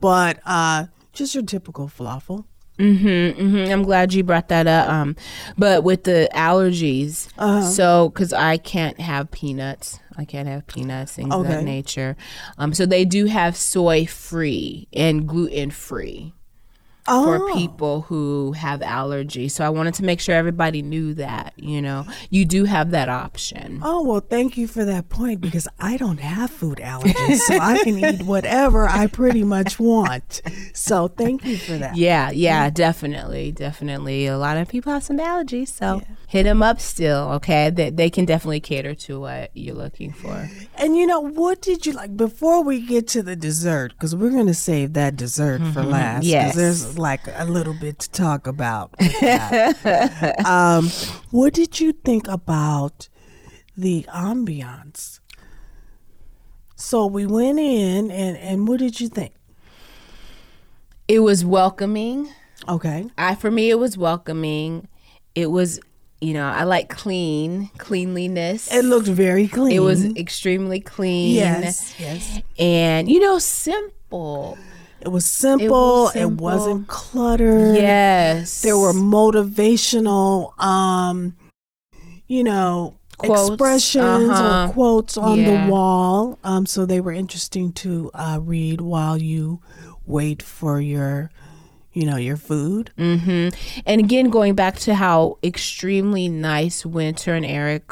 but 0.00 0.38
uh 0.46 0.86
just 1.12 1.34
your 1.34 1.44
typical 1.44 1.88
falafel. 1.88 2.44
Mm-hmm, 2.78 3.40
hmm 3.40 3.72
I'm 3.72 3.82
glad 3.84 4.12
you 4.14 4.24
brought 4.24 4.48
that 4.48 4.66
up. 4.66 4.88
Um, 4.88 5.16
but 5.56 5.84
with 5.84 6.04
the 6.04 6.28
allergies, 6.34 7.28
so 7.62 8.08
because 8.08 8.32
I 8.32 8.56
can't 8.56 8.98
have 9.00 9.30
peanuts, 9.30 10.00
I 10.16 10.24
can't 10.24 10.48
have 10.48 10.66
peanuts, 10.66 11.12
things 11.12 11.32
of 11.32 11.46
that 11.46 11.62
nature. 11.64 12.16
Um, 12.58 12.74
so 12.74 12.84
they 12.86 13.04
do 13.04 13.26
have 13.26 13.56
soy 13.56 14.06
free 14.06 14.88
and 14.92 15.26
gluten 15.28 15.70
free 15.70 16.34
Oh, 17.06 17.24
for 17.24 17.52
people 17.54 18.02
who 18.02 18.52
have 18.52 18.80
allergies. 18.80 19.50
So 19.50 19.64
I 19.64 19.68
wanted 19.68 19.94
to 19.94 20.04
make 20.04 20.20
sure 20.20 20.34
everybody 20.34 20.80
knew 20.80 21.12
that. 21.14 21.52
You 21.56 21.82
know, 21.82 22.06
you 22.30 22.44
do 22.44 22.64
have 22.64 22.92
that 22.92 23.08
option. 23.08 23.80
Oh 23.82 24.02
well, 24.04 24.20
thank 24.20 24.56
you 24.56 24.66
for 24.66 24.84
that 24.86 25.10
point 25.10 25.40
because 25.40 25.68
I 25.78 25.96
don't 25.98 26.20
have 26.20 26.50
food 26.50 26.78
allergies, 26.78 27.38
so 27.38 27.58
I 27.58 27.82
can 27.82 27.98
eat 27.98 28.22
whatever 28.22 28.88
I 28.88 29.06
pretty 29.06 29.44
much 29.44 29.78
want. 29.78 30.40
So 30.72 31.08
thank 31.08 31.44
you 31.44 31.58
for 31.58 31.76
that. 31.76 31.96
Yeah, 31.96 32.30
yeah, 32.30 32.70
definitely, 32.70 33.52
definitely. 33.52 34.26
A 34.26 34.38
lot 34.38 34.56
of 34.56 34.68
people 34.68 34.92
have 34.92 35.04
some 35.04 35.18
allergies, 35.18 35.68
so 35.68 36.02
hit 36.26 36.44
them 36.44 36.62
up 36.62 36.80
still. 36.80 37.30
Okay, 37.32 37.70
they, 37.70 37.90
they 37.90 38.10
can 38.10 38.24
definitely 38.24 38.60
cater 38.60 38.94
to 38.94 39.20
what 39.20 39.50
you're 39.54 39.74
looking 39.74 40.12
for. 40.12 40.48
And 40.76 40.96
you 40.96 41.06
know 41.06 41.20
what 41.20 41.62
did 41.62 41.86
you 41.86 41.92
like 41.92 42.16
before 42.16 42.62
we 42.62 42.80
get 42.84 43.08
to 43.08 43.22
the 43.22 43.36
dessert? 43.36 43.92
Because 43.92 44.14
we're 44.14 44.30
going 44.30 44.46
to 44.46 44.54
save 44.54 44.92
that 44.94 45.16
dessert 45.16 45.60
for 45.72 45.82
last. 45.82 46.24
Yes. 46.24 46.54
there's 46.54 46.98
like 46.98 47.22
a 47.34 47.44
little 47.44 47.74
bit 47.74 47.98
to 48.00 48.10
talk 48.10 48.46
about. 48.46 48.94
um, 50.46 50.88
what 51.30 51.54
did 51.54 51.80
you 51.80 51.92
think 51.92 52.28
about 52.28 53.08
the 53.76 54.04
ambiance? 54.14 55.20
So 56.76 57.06
we 57.06 57.26
went 57.26 57.58
in, 57.58 58.10
and 58.10 58.36
and 58.36 58.68
what 58.68 58.80
did 58.80 59.00
you 59.00 59.08
think? 59.08 59.32
It 61.06 61.20
was 61.20 61.44
welcoming. 61.44 62.28
Okay. 62.68 63.06
I 63.16 63.34
for 63.34 63.50
me, 63.50 63.70
it 63.70 63.78
was 63.78 63.96
welcoming. 63.98 64.88
It 65.34 65.50
was, 65.50 65.80
you 66.24 66.34
know, 66.34 66.46
I 66.46 66.64
like 66.64 66.88
clean, 66.88 67.70
cleanliness. 67.78 68.72
It 68.72 68.84
looked 68.84 69.08
very 69.08 69.46
clean. 69.48 69.76
It 69.76 69.80
was 69.80 70.04
extremely 70.16 70.80
clean. 70.80 71.34
yes, 71.34 71.94
yes. 71.98 72.40
and 72.58 73.10
you 73.10 73.20
know, 73.20 73.38
simple. 73.38 74.58
It 75.00 75.08
was 75.08 75.26
simple. 75.26 76.08
It, 76.08 76.12
simple. 76.12 76.44
wasn't 76.44 76.88
cluttered. 76.88 77.76
Yes, 77.76 78.62
There 78.62 78.78
were 78.78 78.94
motivational, 78.94 80.58
um, 80.58 81.36
you 82.26 82.42
know, 82.42 82.96
Quotes, 83.18 83.50
expressions 83.50 84.30
uh-huh. 84.30 84.68
or 84.68 84.72
quotes 84.72 85.18
on 85.18 85.38
Yeah. 85.38 85.66
the 85.66 85.70
wall. 85.70 86.38
Um, 86.42 86.64
so 86.64 86.86
they 86.86 87.00
were 87.00 87.12
interesting 87.12 87.72
to 87.72 88.10
uh, 88.14 88.38
read 88.42 88.80
while 88.80 89.18
you 89.20 89.60
wait 90.06 90.42
for 90.42 90.80
your, 90.80 91.30
you 91.94 92.04
know, 92.06 92.16
your 92.16 92.36
food. 92.36 92.90
mm-hmm. 92.98 93.48
And 93.86 94.00
again, 94.00 94.28
going 94.30 94.54
back 94.54 94.76
to 94.80 94.94
how 94.94 95.38
extremely 95.42 96.28
nice 96.28 96.84
Winter 96.84 97.34
and 97.34 97.46
Eric 97.46 97.90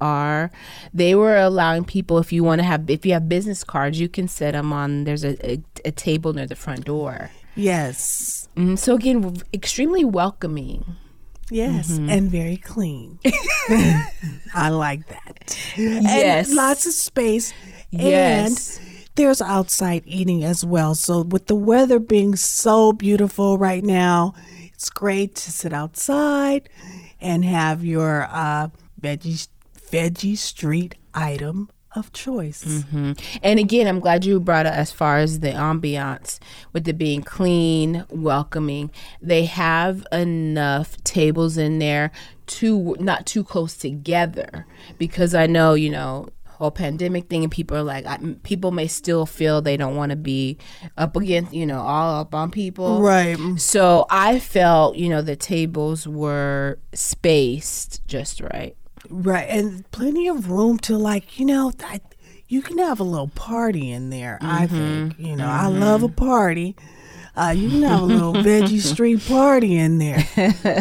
are, 0.00 0.50
they 0.92 1.14
were 1.14 1.36
allowing 1.36 1.84
people 1.84 2.18
if 2.18 2.32
you 2.32 2.42
want 2.44 2.60
to 2.60 2.64
have 2.64 2.88
if 2.90 3.04
you 3.06 3.12
have 3.12 3.28
business 3.28 3.62
cards, 3.64 4.00
you 4.00 4.08
can 4.08 4.28
set 4.28 4.52
them 4.52 4.72
on. 4.72 5.04
There's 5.04 5.24
a, 5.24 5.34
a, 5.52 5.62
a 5.84 5.90
table 5.92 6.32
near 6.32 6.46
the 6.46 6.56
front 6.56 6.84
door. 6.84 7.30
Yes. 7.56 8.48
Mm, 8.56 8.78
so 8.78 8.94
again, 8.96 9.36
extremely 9.52 10.04
welcoming. 10.04 10.96
Yes, 11.50 11.92
Mm-hmm. 11.92 12.08
and 12.10 12.30
very 12.30 12.56
clean. 12.56 13.18
I 14.54 14.70
like 14.70 15.06
that. 15.08 15.58
Yes. 15.76 16.48
And 16.48 16.56
lots 16.56 16.86
of 16.86 16.92
space. 16.94 17.52
Yes. 17.90 18.78
And 18.78 18.86
there's 19.16 19.40
outside 19.40 20.02
eating 20.06 20.44
as 20.44 20.64
well. 20.64 20.94
So 20.94 21.22
with 21.22 21.46
the 21.46 21.54
weather 21.54 21.98
being 21.98 22.36
so 22.36 22.92
beautiful 22.92 23.58
right 23.58 23.84
now, 23.84 24.34
it's 24.72 24.90
great 24.90 25.34
to 25.36 25.52
sit 25.52 25.72
outside 25.72 26.68
and 27.20 27.44
have 27.44 27.84
your 27.84 28.28
uh, 28.30 28.68
veggie 29.00 29.48
veggie 29.90 30.36
street 30.36 30.96
item 31.14 31.70
of 31.94 32.12
choice. 32.12 32.64
Mm-hmm. 32.64 33.12
And 33.42 33.60
again, 33.60 33.86
I'm 33.86 34.00
glad 34.00 34.24
you 34.24 34.40
brought 34.40 34.66
it 34.66 34.72
as 34.72 34.90
far 34.90 35.18
as 35.18 35.40
the 35.40 35.50
ambiance 35.52 36.40
with 36.72 36.88
it 36.88 36.98
being 36.98 37.22
clean, 37.22 38.04
welcoming. 38.10 38.90
They 39.22 39.44
have 39.44 40.04
enough 40.10 41.02
tables 41.04 41.56
in 41.56 41.78
there 41.78 42.10
to 42.46 42.96
not 42.98 43.26
too 43.26 43.44
close 43.44 43.76
together 43.76 44.66
because 44.98 45.34
I 45.34 45.46
know, 45.46 45.74
you 45.74 45.90
know, 45.90 46.28
whole 46.56 46.70
pandemic 46.70 47.28
thing 47.28 47.42
and 47.42 47.52
people 47.52 47.76
are 47.76 47.82
like 47.82 48.06
I, 48.06 48.18
people 48.42 48.70
may 48.70 48.86
still 48.86 49.26
feel 49.26 49.60
they 49.60 49.76
don't 49.76 49.96
want 49.96 50.10
to 50.10 50.16
be 50.16 50.58
up 50.96 51.16
against, 51.16 51.52
you 51.52 51.66
know, 51.66 51.80
all 51.80 52.20
up 52.20 52.34
on 52.34 52.50
people. 52.50 53.00
Right. 53.02 53.36
So 53.58 54.06
I 54.08 54.38
felt, 54.38 54.96
you 54.96 55.08
know, 55.08 55.22
the 55.22 55.36
tables 55.36 56.06
were 56.06 56.78
spaced 56.92 58.06
just 58.06 58.40
right. 58.40 58.76
Right, 59.10 59.48
and 59.50 59.90
plenty 59.90 60.28
of 60.28 60.50
room 60.50 60.78
to 60.78 60.96
like, 60.96 61.38
you 61.38 61.44
know, 61.44 61.72
I, 61.80 62.00
you 62.48 62.62
can 62.62 62.78
have 62.78 63.00
a 63.00 63.04
little 63.04 63.28
party 63.28 63.90
in 63.90 64.08
there. 64.10 64.38
I 64.40 64.66
mm-hmm. 64.66 64.76
think, 65.08 65.18
you 65.18 65.36
know, 65.36 65.46
I 65.46 65.64
mm-hmm. 65.64 65.80
love 65.80 66.02
a 66.02 66.08
party. 66.08 66.76
Uh, 67.36 67.52
you 67.56 67.68
can 67.68 67.82
have 67.82 68.02
a 68.02 68.04
little 68.04 68.32
veggie 68.34 68.80
street 68.80 69.20
party 69.26 69.76
in 69.76 69.98
there. 69.98 70.24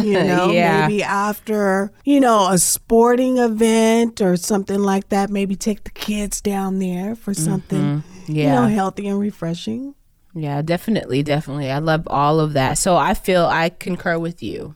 You 0.04 0.14
know, 0.24 0.52
Yeah. 0.52 0.88
maybe 0.88 1.02
after 1.02 1.92
you 2.06 2.20
know 2.20 2.50
a 2.52 2.58
sporting 2.60 3.38
event 3.40 4.22
or 4.22 4.38
something 4.38 4.80
like 4.80 5.10
that. 5.10 5.30
Maybe 5.30 5.56
take 5.56 5.84
the 5.84 5.90
kids 5.92 6.42
down 6.42 6.80
there 6.80 7.16
for 7.16 7.34
something, 7.34 8.04
you 8.28 8.46
know, 8.48 8.68
healthy 8.68 9.08
and 9.08 9.20
refreshing. 9.20 9.96
Yeah, 10.36 10.62
definitely, 10.62 11.22
definitely. 11.24 11.70
I 11.72 11.78
love 11.80 12.08
all 12.08 12.40
of 12.40 12.54
that. 12.54 12.78
So 12.78 12.98
I 12.98 13.14
feel 13.14 13.46
I 13.46 13.70
concur 13.70 14.18
with 14.20 14.42
you 14.44 14.76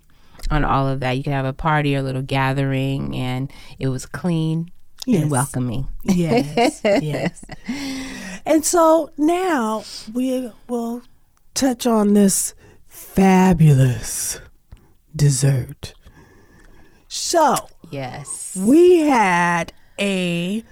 on 0.51 0.63
all 0.63 0.87
of 0.87 0.99
that. 1.01 1.17
You 1.17 1.23
could 1.23 1.33
have 1.33 1.45
a 1.45 1.53
party 1.53 1.95
or 1.95 1.99
a 1.99 2.03
little 2.03 2.21
gathering, 2.21 3.15
and 3.15 3.51
it 3.79 3.87
was 3.89 4.05
clean 4.05 4.71
Yes. 5.05 5.21
and 5.21 5.31
welcoming. 5.31 5.87
Yes, 6.03 6.81
yes. 6.85 7.45
And 8.45 8.65
so 8.65 9.09
now 9.17 9.83
we 10.13 10.51
will 10.67 11.01
touch 11.57 11.87
on 11.87 12.13
this 12.13 12.53
fabulous 12.87 14.39
dessert. 15.15 15.93
So 17.07 17.55
Yes. 17.89 18.55
we 18.55 18.99
had 18.99 19.73
a 19.99 20.63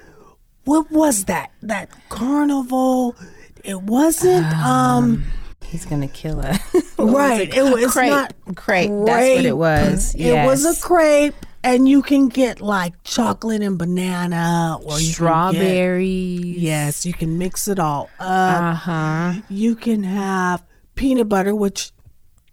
what 0.66 0.92
was 0.92 1.26
that? 1.26 1.52
That 1.64 1.90
carnival. 2.10 3.16
It 3.64 3.82
wasn't 3.82 4.46
um 4.58 5.24
He's 5.66 5.86
gonna 5.86 6.08
kill 6.08 6.40
us. 6.42 6.60
right. 7.00 7.52
It 7.52 7.64
was 7.64 7.92
crepe. 7.92 8.10
not 8.12 8.34
crepe. 8.56 8.92
That's 9.06 9.36
what 9.38 9.46
it 9.46 9.58
was. 9.58 10.14
It 10.16 10.46
was 10.46 10.66
a 10.66 10.80
crepe, 10.80 11.34
and 11.64 11.90
you 11.90 12.04
can 12.04 12.28
get 12.30 12.62
like 12.62 12.94
chocolate 13.04 13.62
and 13.64 13.78
banana, 13.78 14.78
or 14.84 15.00
you 15.00 15.08
get- 15.08 15.14
strawberries. 15.16 16.58
Yes, 16.58 17.06
you 17.08 17.14
can 17.14 17.38
mix 17.40 17.68
it 17.68 17.80
all 17.80 18.10
up. 18.20 18.62
Uh 18.62 18.74
huh. 18.76 19.34
You 19.50 19.76
can 19.76 20.04
have 20.04 20.64
peanut 20.96 21.30
butter, 21.30 21.54
which 21.56 21.92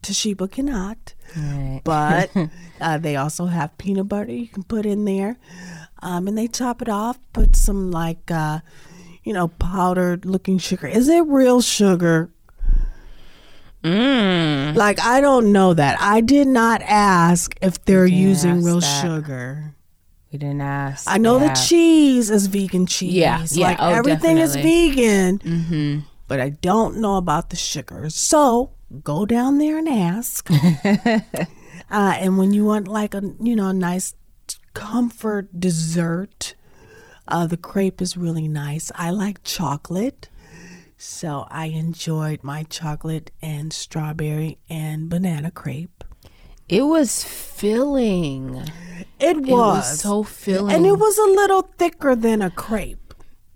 De'Sheba 0.02 0.50
cannot, 0.50 1.14
Right. 1.36 1.80
but 1.84 2.30
uh, 2.80 2.98
they 2.98 3.16
also 3.16 3.46
have 3.46 3.76
peanut 3.78 4.08
butter 4.08 4.32
you 4.32 4.48
can 4.48 4.62
put 4.64 4.84
in 4.86 5.04
there. 5.04 5.36
Um, 6.04 6.26
and 6.26 6.36
they 6.36 6.48
top 6.48 6.82
it 6.82 6.88
off, 6.88 7.18
put 7.32 7.54
some 7.54 7.92
like, 7.92 8.28
uh, 8.30 8.58
you 9.22 9.32
know, 9.32 9.46
powdered 9.48 10.24
looking 10.26 10.58
sugar. 10.58 10.88
Is 10.88 11.08
it 11.08 11.24
real 11.26 11.60
sugar? 11.60 12.30
Mm. 13.84 14.74
Like, 14.76 15.00
I 15.00 15.20
don't 15.20 15.52
know 15.52 15.74
that. 15.74 15.98
I 16.00 16.20
did 16.20 16.46
not 16.48 16.82
ask 16.82 17.56
if 17.60 17.84
they're 17.84 18.06
using 18.06 18.62
real 18.62 18.80
that. 18.80 19.02
sugar. 19.02 19.74
We 20.32 20.38
didn't 20.38 20.60
ask. 20.62 21.04
I 21.08 21.18
know 21.18 21.38
Yeah. 21.38 21.48
the 21.48 21.54
cheese 21.54 22.30
is 22.30 22.46
vegan 22.46 22.86
cheese. 22.86 23.12
Yeah, 23.12 23.44
yeah, 23.50 23.66
Like 23.66 23.76
oh, 23.80 23.90
everything 23.90 24.38
is 24.38 24.54
vegan. 24.56 25.38
Mm-hmm. 25.40 25.98
But 26.32 26.40
I 26.40 26.48
don't 26.48 26.96
know 26.96 27.16
about 27.16 27.50
the 27.50 27.56
sugar. 27.56 28.08
So 28.08 28.70
go 29.04 29.26
down 29.26 29.58
there 29.58 29.76
and 29.76 29.86
ask. 29.86 30.48
uh, 30.90 31.20
and 31.90 32.38
when 32.38 32.54
you 32.54 32.64
want 32.64 32.88
like 32.88 33.12
a 33.12 33.22
you 33.38 33.54
know 33.54 33.68
a 33.68 33.74
nice 33.74 34.14
comfort 34.72 35.60
dessert, 35.60 36.54
uh, 37.28 37.46
the 37.46 37.58
crepe 37.58 38.00
is 38.00 38.16
really 38.16 38.48
nice. 38.48 38.90
I 38.94 39.10
like 39.10 39.44
chocolate. 39.44 40.30
So 40.96 41.46
I 41.50 41.66
enjoyed 41.66 42.42
my 42.42 42.62
chocolate 42.62 43.30
and 43.42 43.70
strawberry 43.70 44.56
and 44.70 45.10
banana 45.10 45.50
crepe. 45.50 46.02
It 46.66 46.84
was 46.84 47.24
filling. 47.24 48.54
It 49.20 49.36
It 49.36 49.36
was, 49.38 49.50
was 49.50 50.00
so 50.00 50.22
filling. 50.22 50.74
and 50.74 50.86
it 50.86 50.96
was 50.98 51.18
a 51.18 51.28
little 51.40 51.68
thicker 51.76 52.16
than 52.16 52.40
a 52.40 52.48
crepe. 52.50 53.01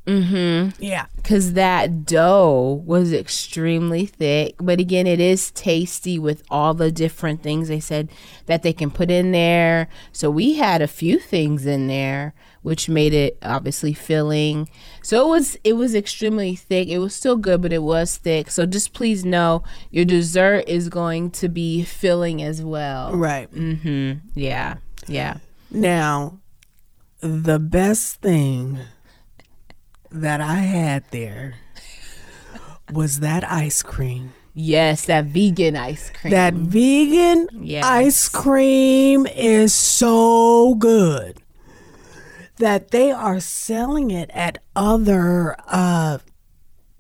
Mm-hmm. 0.07 0.83
Yeah. 0.83 1.07
because 1.17 1.55
that 1.55 2.07
dough 2.07 2.83
was 2.87 3.13
extremely 3.13 4.07
thick. 4.07 4.55
But 4.59 4.79
again, 4.79 5.07
it 5.07 5.19
is 5.21 5.51
tasty 5.51 6.19
with 6.19 6.45
all 6.51 6.75
the 6.75 6.93
different 6.93 7.43
things 7.43 7.67
they 7.69 7.81
said 7.81 8.11
that 8.47 8.63
they 8.63 8.73
can 8.73 8.91
put 8.91 9.11
in 9.11 9.33
there. 9.33 9.89
So 10.13 10.31
we 10.31 10.55
had 10.55 10.81
a 10.81 10.87
few 10.87 11.19
things 11.19 11.67
in 11.67 11.89
there, 11.89 12.35
which 12.63 12.89
made 12.89 13.13
it 13.13 13.37
obviously 13.43 13.93
filling. 13.95 14.69
So 15.03 15.27
it 15.27 15.29
was 15.29 15.57
it 15.65 15.73
was 15.75 15.95
extremely 15.95 16.55
thick. 16.55 16.89
It 16.89 16.99
was 16.99 17.15
still 17.15 17.37
good, 17.37 17.61
but 17.63 17.73
it 17.73 17.83
was 17.83 18.17
thick. 18.17 18.51
So 18.51 18.67
just 18.67 18.93
please 18.93 19.25
know 19.25 19.65
your 19.91 20.05
dessert 20.05 20.65
is 20.69 20.89
going 20.89 21.31
to 21.33 21.49
be 21.49 21.83
filling 21.83 22.43
as 22.43 22.63
well. 22.63 23.13
Right. 23.13 23.53
Mm-hmm. 23.53 24.29
Yeah. 24.35 24.77
Yeah. 25.09 25.39
Now, 25.71 26.39
the 27.21 27.59
best 27.59 28.21
thing 28.21 28.79
that 30.21 30.41
I 30.41 30.57
had 30.57 31.05
there 31.11 31.55
was 32.93 33.21
that 33.21 33.45
ice 33.51 33.83
cream. 33.83 34.33
Yes, 34.55 35.05
that 35.07 35.27
vegan 35.27 35.77
ice 35.77 36.11
cream. 36.11 36.31
That 36.33 36.55
vegan 36.55 37.49
Yes. 37.53 37.85
ice 37.85 38.29
cream 38.29 39.27
is 39.27 39.75
so 39.75 40.75
good 40.77 41.43
that 42.59 42.91
they 42.91 43.11
are 43.11 43.39
selling 43.41 44.11
it 44.11 44.31
at 44.33 44.59
other 44.75 45.57
uh, 45.69 46.19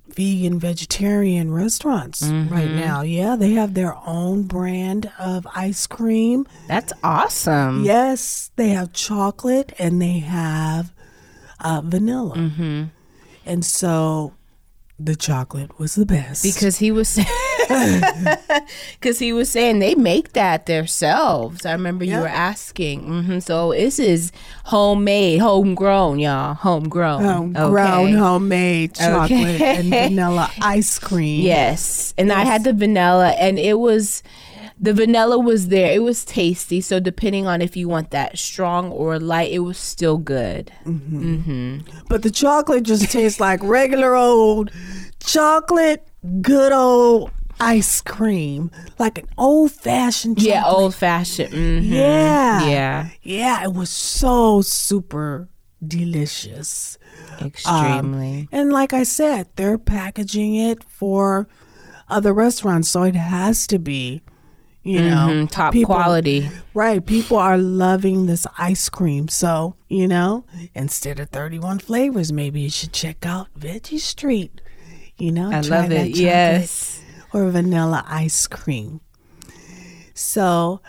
vegan 0.09 0.59
vegetarian 0.59 1.51
restaurants 1.51 2.23
right 2.25 2.71
now. 2.71 3.01
Yeah, 3.01 3.37
they 3.37 3.53
have 3.53 3.73
their 3.73 3.97
own 4.07 4.43
brand 4.43 5.11
of 5.19 5.47
ice 5.55 5.87
cream. 5.87 6.47
That's 6.69 6.93
awesome. 7.03 7.85
Yes, 7.85 8.51
they 8.57 8.69
have 8.71 8.93
chocolate 8.93 9.73
and 9.79 10.01
they 10.03 10.19
have 10.19 10.93
uh, 11.61 11.81
vanilla. 11.85 12.37
Mm-hmm. 12.37 12.85
And 13.47 13.65
so 13.65 14.35
the 14.99 15.15
chocolate 15.15 15.79
was 15.79 15.95
the 15.95 16.07
best. 16.07 16.43
because 16.43 16.79
he 16.79 16.91
was 16.91 17.19
because 17.69 19.19
he 19.19 19.33
was 19.33 19.51
saying 19.51 19.79
they 19.79 19.95
make 19.95 20.33
that 20.33 20.67
themselves. 20.67 21.67
I 21.67 21.73
remember 21.73 22.05
you 22.05 22.19
were 22.19 22.27
asking. 22.29 23.03
hmm 23.03 23.39
So 23.41 23.73
this 23.73 23.99
is 23.99 24.33
homemade, 24.65 25.41
homegrown, 25.41 26.19
y'all, 26.19 26.55
homegrown. 26.55 27.23
homegrown, 27.25 28.07
Okay. 28.07 28.13
homemade 28.13 28.95
chocolate 28.95 29.57
Okay. 29.57 29.77
and 29.77 29.91
vanilla 29.91 30.51
ice 30.61 30.99
cream. 30.99 31.43
Yes, 31.43 32.15
and 32.17 32.33
I 32.33 32.45
had 32.45 32.65
the 32.65 32.73
vanilla, 32.73 33.31
and 33.31 33.59
it 33.59 33.79
was 33.79 34.23
the 34.79 34.93
vanilla 34.93 35.39
was 35.39 35.69
there. 35.69 35.93
It 35.93 36.03
was 36.03 36.25
tasty. 36.25 36.81
So 36.81 37.01
depending 37.01 37.47
on 37.47 37.63
if 37.63 37.77
you 37.77 37.89
want 37.89 38.11
that 38.11 38.39
strong 38.39 38.91
or 38.91 39.19
light, 39.19 39.53
it 39.53 39.61
was 39.61 39.79
still 39.79 40.19
good. 40.19 40.71
Mm-hmm. 40.85 41.35
Mm-hmm. 41.35 41.99
But 42.09 42.23
the 42.23 42.31
chocolate 42.31 42.85
just 42.85 43.11
tastes 43.11 43.41
like 43.41 43.63
regular 43.63 44.15
old 44.15 44.71
chocolate, 45.21 46.07
good 46.43 46.73
old 46.73 47.31
ice 47.59 48.03
cream, 48.03 48.71
like 48.99 49.19
an 49.19 49.29
old 49.39 49.73
fashioned. 49.73 50.43
Yeah, 50.43 50.65
old 50.67 50.95
fashioned. 50.95 51.53
Mm-hmm. 51.53 51.93
Yeah. 51.93 52.69
Yeah. 52.69 53.09
Yeah, 53.23 53.65
it 53.65 53.73
was 53.73 53.91
so 53.91 54.61
super 54.61 55.49
delicious. 55.87 56.99
Extremely. 57.41 58.41
Um, 58.41 58.49
and 58.53 58.73
like 58.73 58.93
I 58.93 59.03
said, 59.03 59.49
they're 59.57 59.79
packaging 59.79 60.55
it 60.55 60.85
for 60.85 61.49
other 62.09 62.33
restaurants, 62.33 62.89
so 62.89 63.03
it 63.03 63.15
has 63.15 63.67
to 63.69 63.79
be, 63.79 64.23
you 64.87 65.01
know, 65.03 65.29
Mhm, 65.29 65.51
top 65.51 65.73
people- 65.73 65.95
quality. 65.95 66.49
Right. 66.75 67.05
People 67.05 67.37
are 67.39 67.59
loving 67.59 68.27
this 68.27 68.47
ice 68.59 68.89
cream. 68.89 69.29
So, 69.29 69.75
you 69.89 70.07
know, 70.07 70.45
instead 70.75 71.19
of 71.19 71.31
31 71.31 71.79
flavors, 71.81 72.33
maybe 72.33 72.61
you 72.61 72.71
should 72.71 72.93
check 72.93 73.27
out 73.27 73.49
Veggie 73.59 73.99
Street. 74.01 74.61
You 75.19 75.33
know, 75.33 75.51
I 75.51 75.61
love 75.61 75.91
it. 75.91 76.17
Yes. 76.17 77.01
Or 77.33 77.49
vanilla 77.51 78.05
ice 78.09 78.47
cream. 78.47 79.01
So 80.15 80.81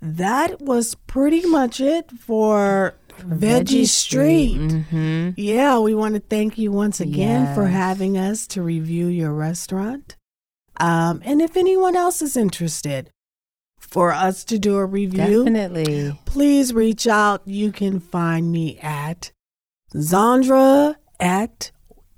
that 0.00 0.60
was 0.60 0.94
pretty 1.06 1.46
much 1.46 1.80
it 1.80 2.10
for 2.10 2.94
Veggie, 3.20 3.86
Street. 3.86 4.58
Mm-hmm. 4.58 5.30
Yeah, 5.36 5.78
we 5.78 5.94
want 5.94 6.14
to 6.14 6.20
thank 6.20 6.58
you 6.58 6.70
once 6.70 7.00
again 7.00 7.54
for 7.54 7.66
having 7.66 8.16
us 8.18 8.46
to 8.48 8.62
review 8.62 9.06
your 9.06 9.32
restaurant. 9.32 10.16
Um, 10.78 11.22
and 11.24 11.40
if 11.40 11.56
anyone 11.56 11.96
else 11.96 12.20
is 12.20 12.36
interested 12.36 13.10
for 13.88 14.12
us 14.12 14.44
to 14.44 14.58
do 14.58 14.76
a 14.76 14.84
review, 14.84 15.44
Definitely. 15.44 16.18
please 16.24 16.74
reach 16.74 17.06
out. 17.06 17.42
You 17.46 17.72
can 17.72 18.00
find 18.00 18.50
me 18.50 18.78
at 18.78 19.32
Zandra 19.94 20.96
at 21.20 21.70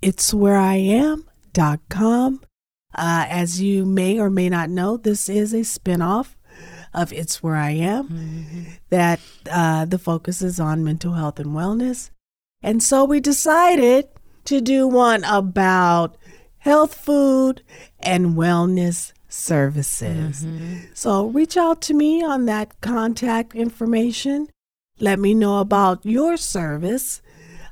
it's 0.03 0.33
where 0.33 0.57
I 0.57 0.75
am.com. 0.75 2.41
Uh, 2.95 3.27
as 3.29 3.61
you 3.61 3.85
may 3.85 4.19
or 4.19 4.31
may 4.31 4.49
not 4.49 4.71
know, 4.71 4.97
this 4.97 5.29
is 5.29 5.53
a 5.53 5.59
spinoff 5.59 6.35
of 6.95 7.13
It's 7.13 7.43
Where 7.43 7.55
I 7.55 7.73
Am 7.73 8.67
that 8.91 9.21
uh, 9.51 9.85
the 9.85 9.99
focus 9.99 10.41
is 10.43 10.59
on 10.59 10.85
mental 10.85 11.13
health 11.13 11.39
and 11.39 11.51
wellness. 11.51 12.11
And 12.63 12.83
so 12.83 13.05
we 13.05 13.21
decided 13.21 14.09
to 14.47 14.61
do 14.61 14.89
one 14.89 15.23
about 15.25 16.17
health 16.59 16.95
food 16.95 17.63
and 18.01 18.35
wellness 18.35 19.13
services. 19.29 20.47
So 20.95 21.27
reach 21.27 21.57
out 21.57 21.81
to 21.83 21.95
me 21.95 22.23
on 22.25 22.47
that 22.47 22.81
contact 22.81 23.55
information. 23.55 24.49
Let 25.01 25.19
me 25.19 25.35
know 25.35 25.61
about 25.61 26.05
your 26.05 26.37
service, 26.37 27.23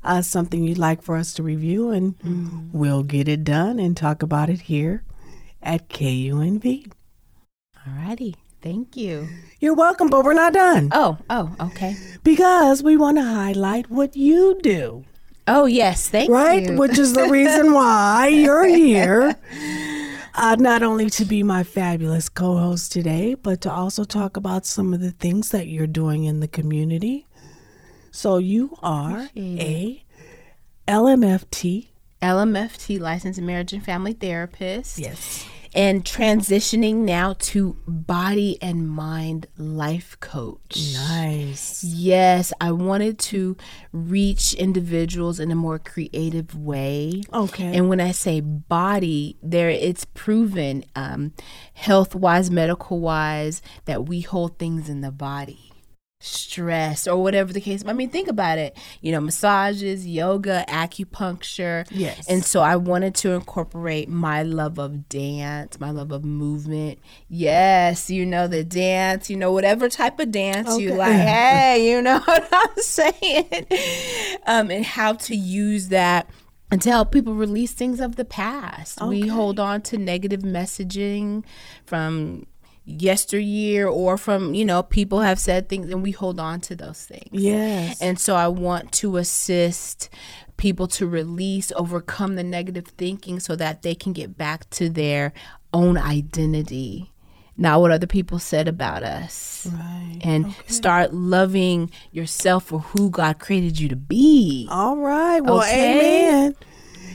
uh, 0.04 0.22
something 0.22 0.62
you'd 0.62 0.78
like 0.78 1.02
for 1.02 1.16
us 1.16 1.32
to 1.34 1.42
review, 1.42 1.90
and 1.90 2.14
we'll 2.72 3.02
get 3.02 3.26
it 3.28 3.42
done 3.44 3.78
and 3.78 3.96
talk 3.96 4.22
about 4.22 4.48
it 4.48 4.62
here 4.62 5.02
at 5.62 5.88
KUNV. 5.88 6.92
All 7.86 7.92
righty. 7.94 8.36
Thank 8.62 8.96
you. 8.96 9.28
You're 9.60 9.74
welcome, 9.74 10.08
but 10.08 10.24
we're 10.24 10.34
not 10.34 10.52
done 10.52 10.88
Oh, 10.92 11.18
oh, 11.30 11.54
okay. 11.60 11.94
because 12.24 12.82
we 12.82 12.96
want 12.96 13.16
to 13.18 13.22
highlight 13.24 13.90
what 13.90 14.16
you 14.16 14.58
do, 14.62 15.04
Oh, 15.48 15.66
yes. 15.66 16.08
Thank 16.08 16.28
right? 16.28 16.62
you. 16.64 16.68
Right? 16.70 16.78
Which 16.78 16.98
is 16.98 17.12
the 17.12 17.28
reason 17.30 17.72
why 17.72 18.26
you're 18.28 18.66
here. 18.66 19.36
Uh, 20.38 20.54
not 20.58 20.82
only 20.82 21.08
to 21.08 21.24
be 21.24 21.42
my 21.42 21.64
fabulous 21.64 22.28
co 22.28 22.58
host 22.58 22.92
today, 22.92 23.34
but 23.34 23.62
to 23.62 23.72
also 23.72 24.04
talk 24.04 24.36
about 24.36 24.66
some 24.66 24.92
of 24.92 25.00
the 25.00 25.10
things 25.10 25.48
that 25.48 25.66
you're 25.66 25.86
doing 25.86 26.24
in 26.24 26.40
the 26.40 26.48
community. 26.48 27.26
So, 28.10 28.36
you 28.36 28.76
are 28.82 29.30
a 29.34 30.04
LMFT. 30.86 31.88
LMFT, 32.20 33.00
licensed 33.00 33.40
marriage 33.40 33.72
and 33.72 33.82
family 33.82 34.12
therapist. 34.12 34.98
Yes. 34.98 35.46
And 35.76 36.04
transitioning 36.04 37.04
now 37.04 37.34
to 37.38 37.76
body 37.86 38.56
and 38.62 38.88
mind 38.88 39.46
life 39.58 40.16
coach. 40.20 40.94
Nice. 40.94 41.84
Yes, 41.84 42.52
I 42.60 42.72
wanted 42.72 43.18
to 43.18 43.58
reach 43.92 44.54
individuals 44.54 45.38
in 45.38 45.50
a 45.50 45.54
more 45.54 45.78
creative 45.78 46.56
way. 46.56 47.24
Okay. 47.30 47.76
And 47.76 47.90
when 47.90 48.00
I 48.00 48.12
say 48.12 48.40
body, 48.40 49.36
there 49.42 49.68
it's 49.68 50.06
proven, 50.06 50.84
um, 50.94 51.34
health 51.74 52.14
wise, 52.14 52.50
medical 52.50 52.98
wise, 52.98 53.60
that 53.84 54.06
we 54.06 54.22
hold 54.22 54.58
things 54.58 54.88
in 54.88 55.02
the 55.02 55.12
body. 55.12 55.75
Stress 56.18 57.06
or 57.06 57.22
whatever 57.22 57.52
the 57.52 57.60
case. 57.60 57.84
I 57.86 57.92
mean, 57.92 58.08
think 58.08 58.28
about 58.28 58.58
it. 58.58 58.76
You 59.02 59.12
know, 59.12 59.20
massages, 59.20 60.06
yoga, 60.06 60.64
acupuncture. 60.66 61.86
Yes. 61.90 62.26
And 62.26 62.42
so 62.42 62.60
I 62.60 62.76
wanted 62.76 63.14
to 63.16 63.32
incorporate 63.32 64.08
my 64.08 64.42
love 64.42 64.78
of 64.78 65.10
dance, 65.10 65.78
my 65.78 65.90
love 65.90 66.12
of 66.12 66.24
movement. 66.24 66.98
Yes, 67.28 68.08
you 68.08 68.24
know 68.24 68.48
the 68.48 68.64
dance, 68.64 69.28
you 69.28 69.36
know 69.36 69.52
whatever 69.52 69.90
type 69.90 70.18
of 70.18 70.30
dance 70.30 70.78
you 70.78 70.94
like. 70.94 71.12
Hey, 71.26 71.90
you 71.90 72.00
know 72.00 72.18
what 72.24 72.48
I'm 72.50 72.76
saying? 72.76 73.66
Um, 74.46 74.70
and 74.70 74.84
how 74.84 75.14
to 75.14 75.34
use 75.36 75.88
that 75.88 76.28
and 76.70 76.82
to 76.82 76.90
help 76.90 77.12
people 77.12 77.34
release 77.34 77.72
things 77.72 78.00
of 78.00 78.16
the 78.16 78.24
past. 78.24 79.00
We 79.02 79.28
hold 79.28 79.60
on 79.60 79.82
to 79.82 79.98
negative 79.98 80.40
messaging 80.40 81.44
from 81.84 82.46
yesteryear 82.86 83.86
or 83.88 84.16
from, 84.16 84.54
you 84.54 84.64
know, 84.64 84.82
people 84.82 85.20
have 85.20 85.38
said 85.38 85.68
things 85.68 85.90
and 85.90 86.02
we 86.02 86.12
hold 86.12 86.38
on 86.40 86.60
to 86.62 86.74
those 86.76 87.04
things. 87.04 87.28
Yes. 87.32 88.00
And 88.00 88.18
so 88.18 88.36
I 88.36 88.48
want 88.48 88.92
to 88.92 89.16
assist 89.16 90.08
people 90.56 90.86
to 90.86 91.06
release, 91.06 91.72
overcome 91.76 92.36
the 92.36 92.44
negative 92.44 92.86
thinking 92.96 93.40
so 93.40 93.56
that 93.56 93.82
they 93.82 93.94
can 93.94 94.12
get 94.12 94.38
back 94.38 94.70
to 94.70 94.88
their 94.88 95.32
own 95.74 95.98
identity, 95.98 97.12
not 97.56 97.80
what 97.80 97.90
other 97.90 98.06
people 98.06 98.38
said 98.38 98.68
about 98.68 99.02
us. 99.02 99.66
right. 99.70 100.18
And 100.22 100.54
start 100.66 101.12
loving 101.12 101.90
yourself 102.12 102.66
for 102.66 102.78
who 102.78 103.10
God 103.10 103.38
created 103.38 103.78
you 103.80 103.88
to 103.88 103.96
be. 103.96 104.66
All 104.70 104.96
right. 104.96 105.40
Well, 105.40 105.58
Okay. 105.58 106.30
amen. 106.40 106.56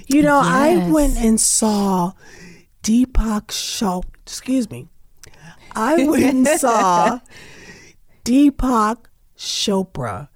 You 0.08 0.22
know, 0.24 0.42
I 0.44 0.90
went 0.92 1.18
and 1.18 1.40
saw 1.40 2.12
Deepak 2.84 3.48
Chopra. 3.48 4.04
Excuse 4.24 4.70
me. 4.70 4.88
I 5.76 6.06
went 6.06 6.24
and 6.24 6.48
saw 6.60 7.20
Deepak 8.24 9.06
Chopra 9.38 10.30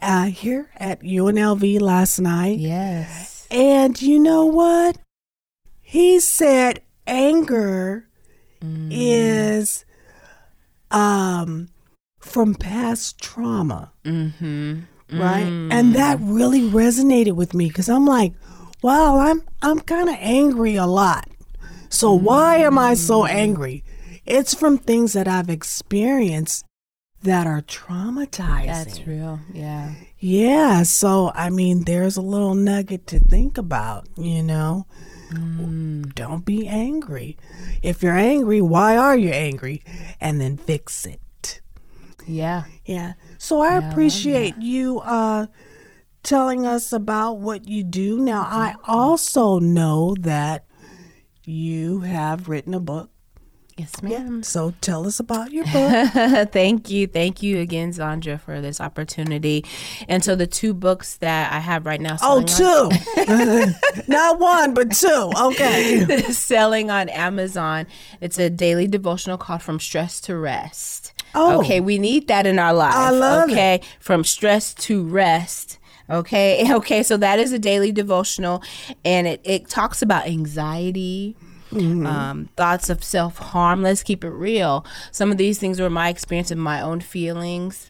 uh, 0.00 0.24
here 0.26 0.70
at 0.76 1.00
UNLV 1.02 1.80
last 1.80 2.18
night. 2.18 2.58
Yes. 2.58 3.46
And 3.50 4.00
you 4.00 4.18
know 4.18 4.46
what? 4.46 4.98
He 5.80 6.20
said 6.20 6.80
anger 7.06 8.08
is 8.90 9.84
um 10.90 11.68
from 12.20 12.54
past 12.54 13.20
trauma. 13.20 13.92
Mm-hmm. 14.04 14.80
Right? 15.12 15.42
And 15.42 15.94
that 15.94 16.18
really 16.20 16.62
resonated 16.62 17.32
with 17.32 17.52
me 17.52 17.68
cuz 17.68 17.88
I'm 17.88 18.06
like, 18.06 18.32
wow, 18.82 19.18
I'm 19.18 19.42
I'm 19.60 19.80
kind 19.80 20.08
of 20.08 20.16
angry 20.18 20.76
a 20.76 20.86
lot. 20.86 21.28
So 21.90 22.12
why 22.12 22.56
am 22.56 22.78
I 22.78 22.94
so 22.94 23.26
angry? 23.26 23.84
It's 24.24 24.54
from 24.54 24.78
things 24.78 25.12
that 25.14 25.26
I've 25.28 25.50
experienced 25.50 26.64
that 27.22 27.46
are 27.46 27.62
traumatizing. 27.62 28.66
That's 28.66 29.06
real. 29.06 29.40
Yeah. 29.52 29.94
Yeah, 30.18 30.82
so 30.82 31.32
I 31.34 31.50
mean, 31.50 31.84
there's 31.84 32.16
a 32.16 32.22
little 32.22 32.54
nugget 32.54 33.06
to 33.08 33.18
think 33.18 33.58
about, 33.58 34.06
you 34.16 34.42
know. 34.42 34.86
Don't 36.14 36.44
be 36.44 36.68
angry. 36.68 37.38
If 37.82 38.02
you're 38.02 38.18
angry, 38.18 38.60
why 38.60 38.98
are 38.98 39.16
you 39.16 39.30
angry? 39.30 39.82
And 40.20 40.38
then 40.40 40.58
fix 40.58 41.06
it. 41.06 41.62
Yeah. 42.26 42.64
Yeah. 42.84 43.14
So 43.38 43.60
I 43.60 43.78
appreciate 43.78 44.56
you 44.58 45.00
uh 45.00 45.46
telling 46.22 46.66
us 46.66 46.92
about 46.92 47.38
what 47.38 47.66
you 47.66 47.82
do. 47.82 48.18
Now, 48.18 48.42
I 48.42 48.74
also 48.86 49.58
know 49.58 50.14
that 50.20 50.66
you 51.44 52.00
have 52.00 52.48
written 52.48 52.74
a 52.74 52.80
book. 52.80 53.10
Yes, 53.78 54.02
ma'am. 54.02 54.42
So 54.42 54.74
tell 54.80 55.06
us 55.06 55.18
about 55.18 55.50
your 55.52 55.64
book. 55.72 56.52
Thank 56.52 56.90
you. 56.90 57.06
Thank 57.06 57.42
you 57.42 57.58
again, 57.58 57.90
Zandra, 57.90 58.38
for 58.38 58.60
this 58.60 58.80
opportunity. 58.80 59.64
And 60.08 60.22
so 60.22 60.36
the 60.36 60.46
two 60.46 60.74
books 60.74 61.16
that 61.16 61.52
I 61.52 61.58
have 61.58 61.86
right 61.86 62.00
now. 62.00 62.16
Oh, 62.22 62.42
two. 62.42 62.90
two. 63.24 63.72
Not 64.08 64.38
one, 64.38 64.74
but 64.74 64.92
two. 64.92 65.30
Okay. 65.40 66.04
selling 66.32 66.90
on 66.90 67.08
Amazon. 67.08 67.86
It's 68.20 68.38
a 68.38 68.50
daily 68.50 68.86
devotional 68.86 69.38
called 69.38 69.62
From 69.62 69.80
Stress 69.80 70.20
to 70.22 70.36
Rest. 70.36 71.12
Oh. 71.34 71.60
Okay, 71.60 71.80
we 71.80 71.98
need 71.98 72.28
that 72.28 72.46
in 72.46 72.58
our 72.58 72.74
life. 72.74 72.94
I 72.94 73.10
love 73.10 73.48
it. 73.48 73.52
okay, 73.52 73.80
from 74.00 74.22
stress 74.22 74.74
to 74.74 75.02
rest. 75.02 75.78
Okay, 76.10 76.70
okay, 76.74 77.02
so 77.02 77.16
that 77.16 77.38
is 77.38 77.52
a 77.52 77.58
daily 77.58 77.90
devotional, 77.90 78.62
and 79.02 79.26
it, 79.26 79.40
it 79.44 79.68
talks 79.68 80.02
about 80.02 80.26
anxiety, 80.26 81.34
Mm-hmm. 81.72 82.06
um, 82.06 82.48
thoughts 82.56 82.90
of 82.90 83.02
self 83.02 83.38
harm. 83.38 83.82
Let's 83.82 84.02
keep 84.02 84.24
it 84.24 84.30
real. 84.30 84.84
Some 85.10 85.30
of 85.30 85.38
these 85.38 85.58
things 85.58 85.80
were 85.80 85.90
my 85.90 86.08
experience 86.08 86.50
and 86.50 86.60
my 86.60 86.80
own 86.80 87.00
feelings. 87.00 87.88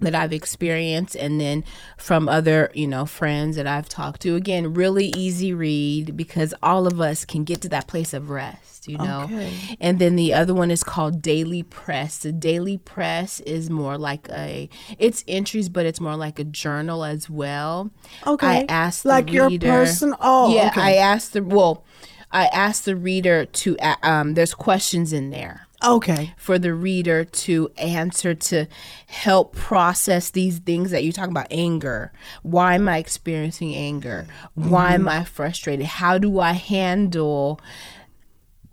that 0.00 0.14
I've 0.14 0.32
experienced 0.32 1.16
and 1.16 1.40
then 1.40 1.64
from 1.96 2.28
other, 2.28 2.70
you 2.72 2.86
know, 2.86 3.04
friends 3.04 3.56
that 3.56 3.66
I've 3.66 3.88
talked 3.88 4.20
to. 4.22 4.36
Again, 4.36 4.72
really 4.74 5.06
easy 5.16 5.52
read 5.52 6.16
because 6.16 6.54
all 6.62 6.86
of 6.86 7.00
us 7.00 7.24
can 7.24 7.42
get 7.42 7.60
to 7.62 7.68
that 7.70 7.88
place 7.88 8.14
of 8.14 8.30
rest, 8.30 8.86
you 8.86 8.96
know. 8.96 9.22
Okay. 9.22 9.52
And 9.80 9.98
then 9.98 10.14
the 10.14 10.32
other 10.34 10.54
one 10.54 10.70
is 10.70 10.84
called 10.84 11.20
Daily 11.20 11.64
Press. 11.64 12.18
The 12.18 12.30
Daily 12.30 12.78
Press 12.78 13.40
is 13.40 13.70
more 13.70 13.98
like 13.98 14.28
a 14.30 14.68
it's 15.00 15.24
entries 15.26 15.68
but 15.68 15.84
it's 15.84 15.98
more 16.00 16.14
like 16.14 16.38
a 16.38 16.44
journal 16.44 17.02
as 17.04 17.28
well. 17.28 17.90
Okay. 18.24 18.46
I 18.46 18.66
asked 18.68 19.02
the 19.02 19.08
like 19.08 19.32
your 19.32 19.48
reader- 19.48 19.66
person. 19.66 20.14
Oh, 20.20 20.54
yeah, 20.54 20.68
okay. 20.68 20.80
I 20.80 20.94
asked 20.94 21.32
the 21.32 21.42
well, 21.42 21.82
I 22.30 22.46
asked 22.46 22.84
the 22.84 22.96
reader 22.96 23.44
to 23.46 23.76
um 24.02 24.34
there's 24.34 24.54
questions 24.54 25.12
in 25.12 25.30
there. 25.30 25.66
Okay. 25.84 26.34
for 26.36 26.58
the 26.58 26.74
reader 26.74 27.24
to 27.24 27.70
answer 27.78 28.34
to 28.34 28.66
help 29.06 29.54
process 29.54 30.28
these 30.30 30.58
things 30.58 30.90
that 30.90 31.04
you 31.04 31.12
talk 31.12 31.30
about 31.30 31.46
anger. 31.52 32.10
Why 32.42 32.74
am 32.74 32.88
i 32.88 32.98
experiencing 32.98 33.76
anger? 33.76 34.26
Why 34.54 34.94
am 34.94 35.08
i 35.08 35.22
frustrated? 35.22 35.86
How 35.86 36.18
do 36.18 36.40
i 36.40 36.52
handle 36.52 37.60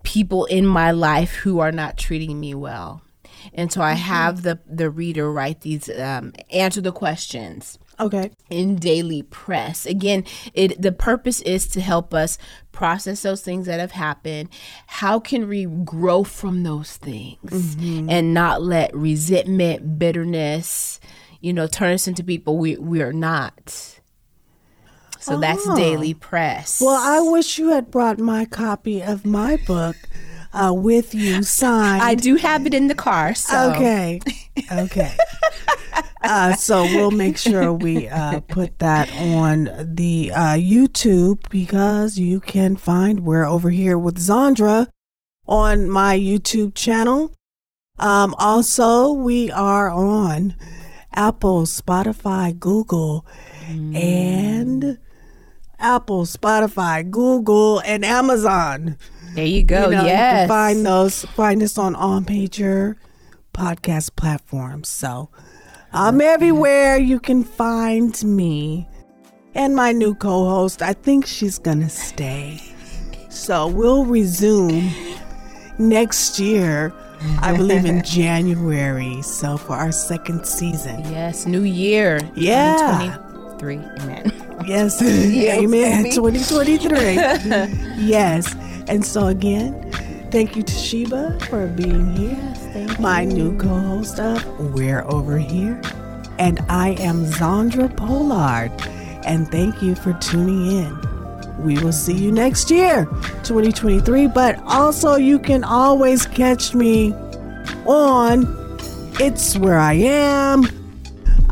people 0.02 0.46
in 0.46 0.66
my 0.66 0.90
life 0.90 1.34
who 1.36 1.60
are 1.60 1.72
not 1.72 1.96
treating 1.96 2.40
me 2.40 2.54
well? 2.54 3.02
And 3.54 3.72
so 3.72 3.82
i 3.82 3.92
have 3.92 4.42
the 4.42 4.58
the 4.66 4.90
reader 4.90 5.30
write 5.30 5.60
these 5.60 5.88
um, 5.88 6.32
answer 6.50 6.80
the 6.80 6.92
questions 6.92 7.78
Okay. 7.98 8.30
in 8.50 8.76
daily 8.76 9.22
press. 9.22 9.86
Again 9.86 10.24
it 10.54 10.80
the 10.80 10.92
purpose 10.92 11.40
is 11.42 11.66
to 11.68 11.80
help 11.80 12.12
us 12.14 12.38
process 12.72 13.22
those 13.22 13.42
things 13.42 13.66
that 13.66 13.80
have 13.80 13.92
happened. 13.92 14.48
How 14.86 15.18
can 15.18 15.48
we 15.48 15.66
grow 15.66 16.24
from 16.24 16.62
those 16.62 16.96
things 16.96 17.76
mm-hmm. 17.76 18.10
and 18.10 18.34
not 18.34 18.62
let 18.62 18.94
resentment 18.94 19.98
bitterness 19.98 21.00
you 21.40 21.52
know 21.52 21.66
turn 21.66 21.94
us 21.94 22.06
into 22.06 22.24
people 22.24 22.58
we 22.58 22.76
we 22.76 23.02
are 23.02 23.12
not? 23.12 23.96
So 25.26 25.40
that's 25.40 25.66
oh. 25.66 25.74
daily 25.74 26.14
press. 26.14 26.80
Well, 26.80 26.94
I 26.94 27.18
wish 27.28 27.58
you 27.58 27.70
had 27.70 27.90
brought 27.90 28.20
my 28.20 28.44
copy 28.44 29.02
of 29.02 29.26
my 29.26 29.56
book 29.66 29.96
uh, 30.56 30.72
with 30.72 31.14
you 31.14 31.42
signed. 31.42 32.02
i 32.02 32.14
do 32.14 32.36
have 32.36 32.66
it 32.66 32.74
in 32.74 32.88
the 32.88 32.94
car 32.94 33.34
so 33.34 33.72
Okay. 33.72 34.20
Okay. 34.72 35.12
uh, 36.22 36.54
so 36.54 36.82
we'll 36.84 37.10
make 37.10 37.36
sure 37.36 37.72
we 37.72 38.08
uh, 38.08 38.40
put 38.40 38.78
that 38.78 39.12
on 39.16 39.68
the 39.94 40.32
uh, 40.32 40.54
YouTube 40.56 41.38
because 41.50 42.18
you 42.18 42.40
can 42.40 42.74
find 42.76 43.20
We're 43.20 43.44
Over 43.44 43.70
Here 43.70 43.98
with 43.98 44.16
Zandra 44.18 44.88
on 45.46 45.88
my 45.90 46.18
YouTube 46.18 46.74
channel. 46.74 47.32
Um, 47.98 48.34
also, 48.38 49.12
we 49.12 49.50
are 49.50 49.90
on 49.90 50.56
Apple, 51.12 51.62
Spotify, 51.62 52.58
Google, 52.58 53.24
and 53.68 54.98
Apple, 55.78 56.24
Spotify, 56.24 57.08
Google, 57.08 57.80
and 57.80 58.04
Amazon. 58.04 58.96
There 59.36 59.46
you 59.46 59.62
go 59.62 59.84
You 59.86 59.90
know, 59.96 60.00
you 60.02 60.06
yes 60.08 60.40
can 60.40 60.48
find 60.48 60.84
those 60.86 61.24
find 61.36 61.62
us 61.62 61.78
on 61.78 61.94
all 61.94 62.20
major 62.20 62.96
podcast 63.54 64.16
platforms. 64.16 64.88
So 64.88 65.30
I'm 65.92 66.20
everywhere 66.20 66.96
you 66.98 67.20
can 67.20 67.44
find 67.44 68.12
me. 68.24 68.88
And 69.54 69.74
my 69.74 69.92
new 69.92 70.14
co-host, 70.14 70.82
I 70.82 70.92
think 70.92 71.24
she's 71.26 71.58
gonna 71.58 71.88
stay. 71.88 72.60
So 73.30 73.66
we'll 73.68 74.04
resume 74.04 74.92
next 75.78 76.38
year. 76.38 76.92
I 77.40 77.56
believe 77.56 77.86
in 77.86 78.02
January. 78.18 79.22
So 79.22 79.56
for 79.56 79.72
our 79.74 79.92
second 79.92 80.44
season. 80.46 81.00
yes 81.10 81.46
new 81.46 81.62
year 81.62 82.20
Yeah. 82.34 83.16
2023 83.58 83.76
amen 84.02 84.32
Yes. 84.66 85.00
Amen. 85.02 86.10
2023. 86.10 87.14
yes. 88.04 88.54
And 88.88 89.04
so 89.04 89.26
again, 89.26 89.90
thank 90.30 90.56
you 90.56 90.62
De'Sheba 90.62 91.42
for 91.46 91.66
being 91.68 92.14
here. 92.14 92.54
thank 92.72 92.98
My 93.00 93.24
new 93.24 93.56
co-host 93.58 94.20
of 94.20 94.74
We're 94.74 95.02
Over 95.02 95.38
Here. 95.38 95.80
And 96.38 96.60
I 96.68 96.90
am 97.00 97.24
Zandra 97.24 97.94
Pollard. 97.96 98.70
And 99.24 99.50
thank 99.50 99.82
you 99.82 99.94
for 99.94 100.12
tuning 100.14 100.66
in. 100.66 101.64
We 101.64 101.78
will 101.78 101.92
see 101.92 102.14
you 102.14 102.30
next 102.30 102.70
year, 102.70 103.06
2023. 103.42 104.28
But 104.28 104.58
also 104.66 105.16
you 105.16 105.38
can 105.38 105.64
always 105.64 106.26
catch 106.26 106.74
me 106.74 107.12
on 107.86 108.46
It's 109.18 109.56
Where 109.56 109.78
I 109.78 109.94
Am 109.94 110.64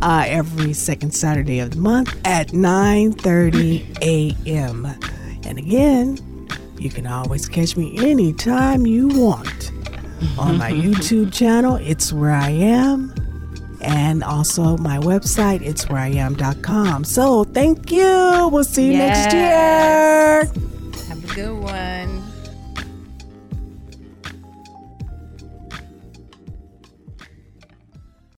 uh, 0.02 0.24
every 0.26 0.74
second 0.74 1.12
Saturday 1.12 1.60
of 1.60 1.70
the 1.70 1.78
month 1.78 2.14
at 2.24 2.48
9:30 2.48 3.98
a.m. 4.02 4.86
And 5.44 5.58
again, 5.58 6.18
you 6.84 6.90
can 6.90 7.06
always 7.06 7.48
catch 7.48 7.76
me 7.76 7.96
anytime 7.98 8.86
you 8.86 9.08
want 9.08 9.72
on 10.38 10.58
my 10.58 10.70
YouTube 10.84 11.32
channel. 11.32 11.76
It's 11.76 12.12
where 12.12 12.30
I 12.30 12.50
am, 12.50 13.14
and 13.80 14.22
also 14.22 14.76
my 14.76 14.98
website. 14.98 15.62
It's 15.62 15.88
where 15.88 16.00
I 16.00 16.08
am.com. 16.08 17.04
So 17.04 17.44
thank 17.44 17.90
you. 17.90 18.50
We'll 18.52 18.64
see 18.64 18.92
you 18.92 18.98
next 18.98 19.32
year. 19.32 20.44
Have 21.08 21.24
a 21.24 21.34
good 21.34 21.62
year. 21.62 22.23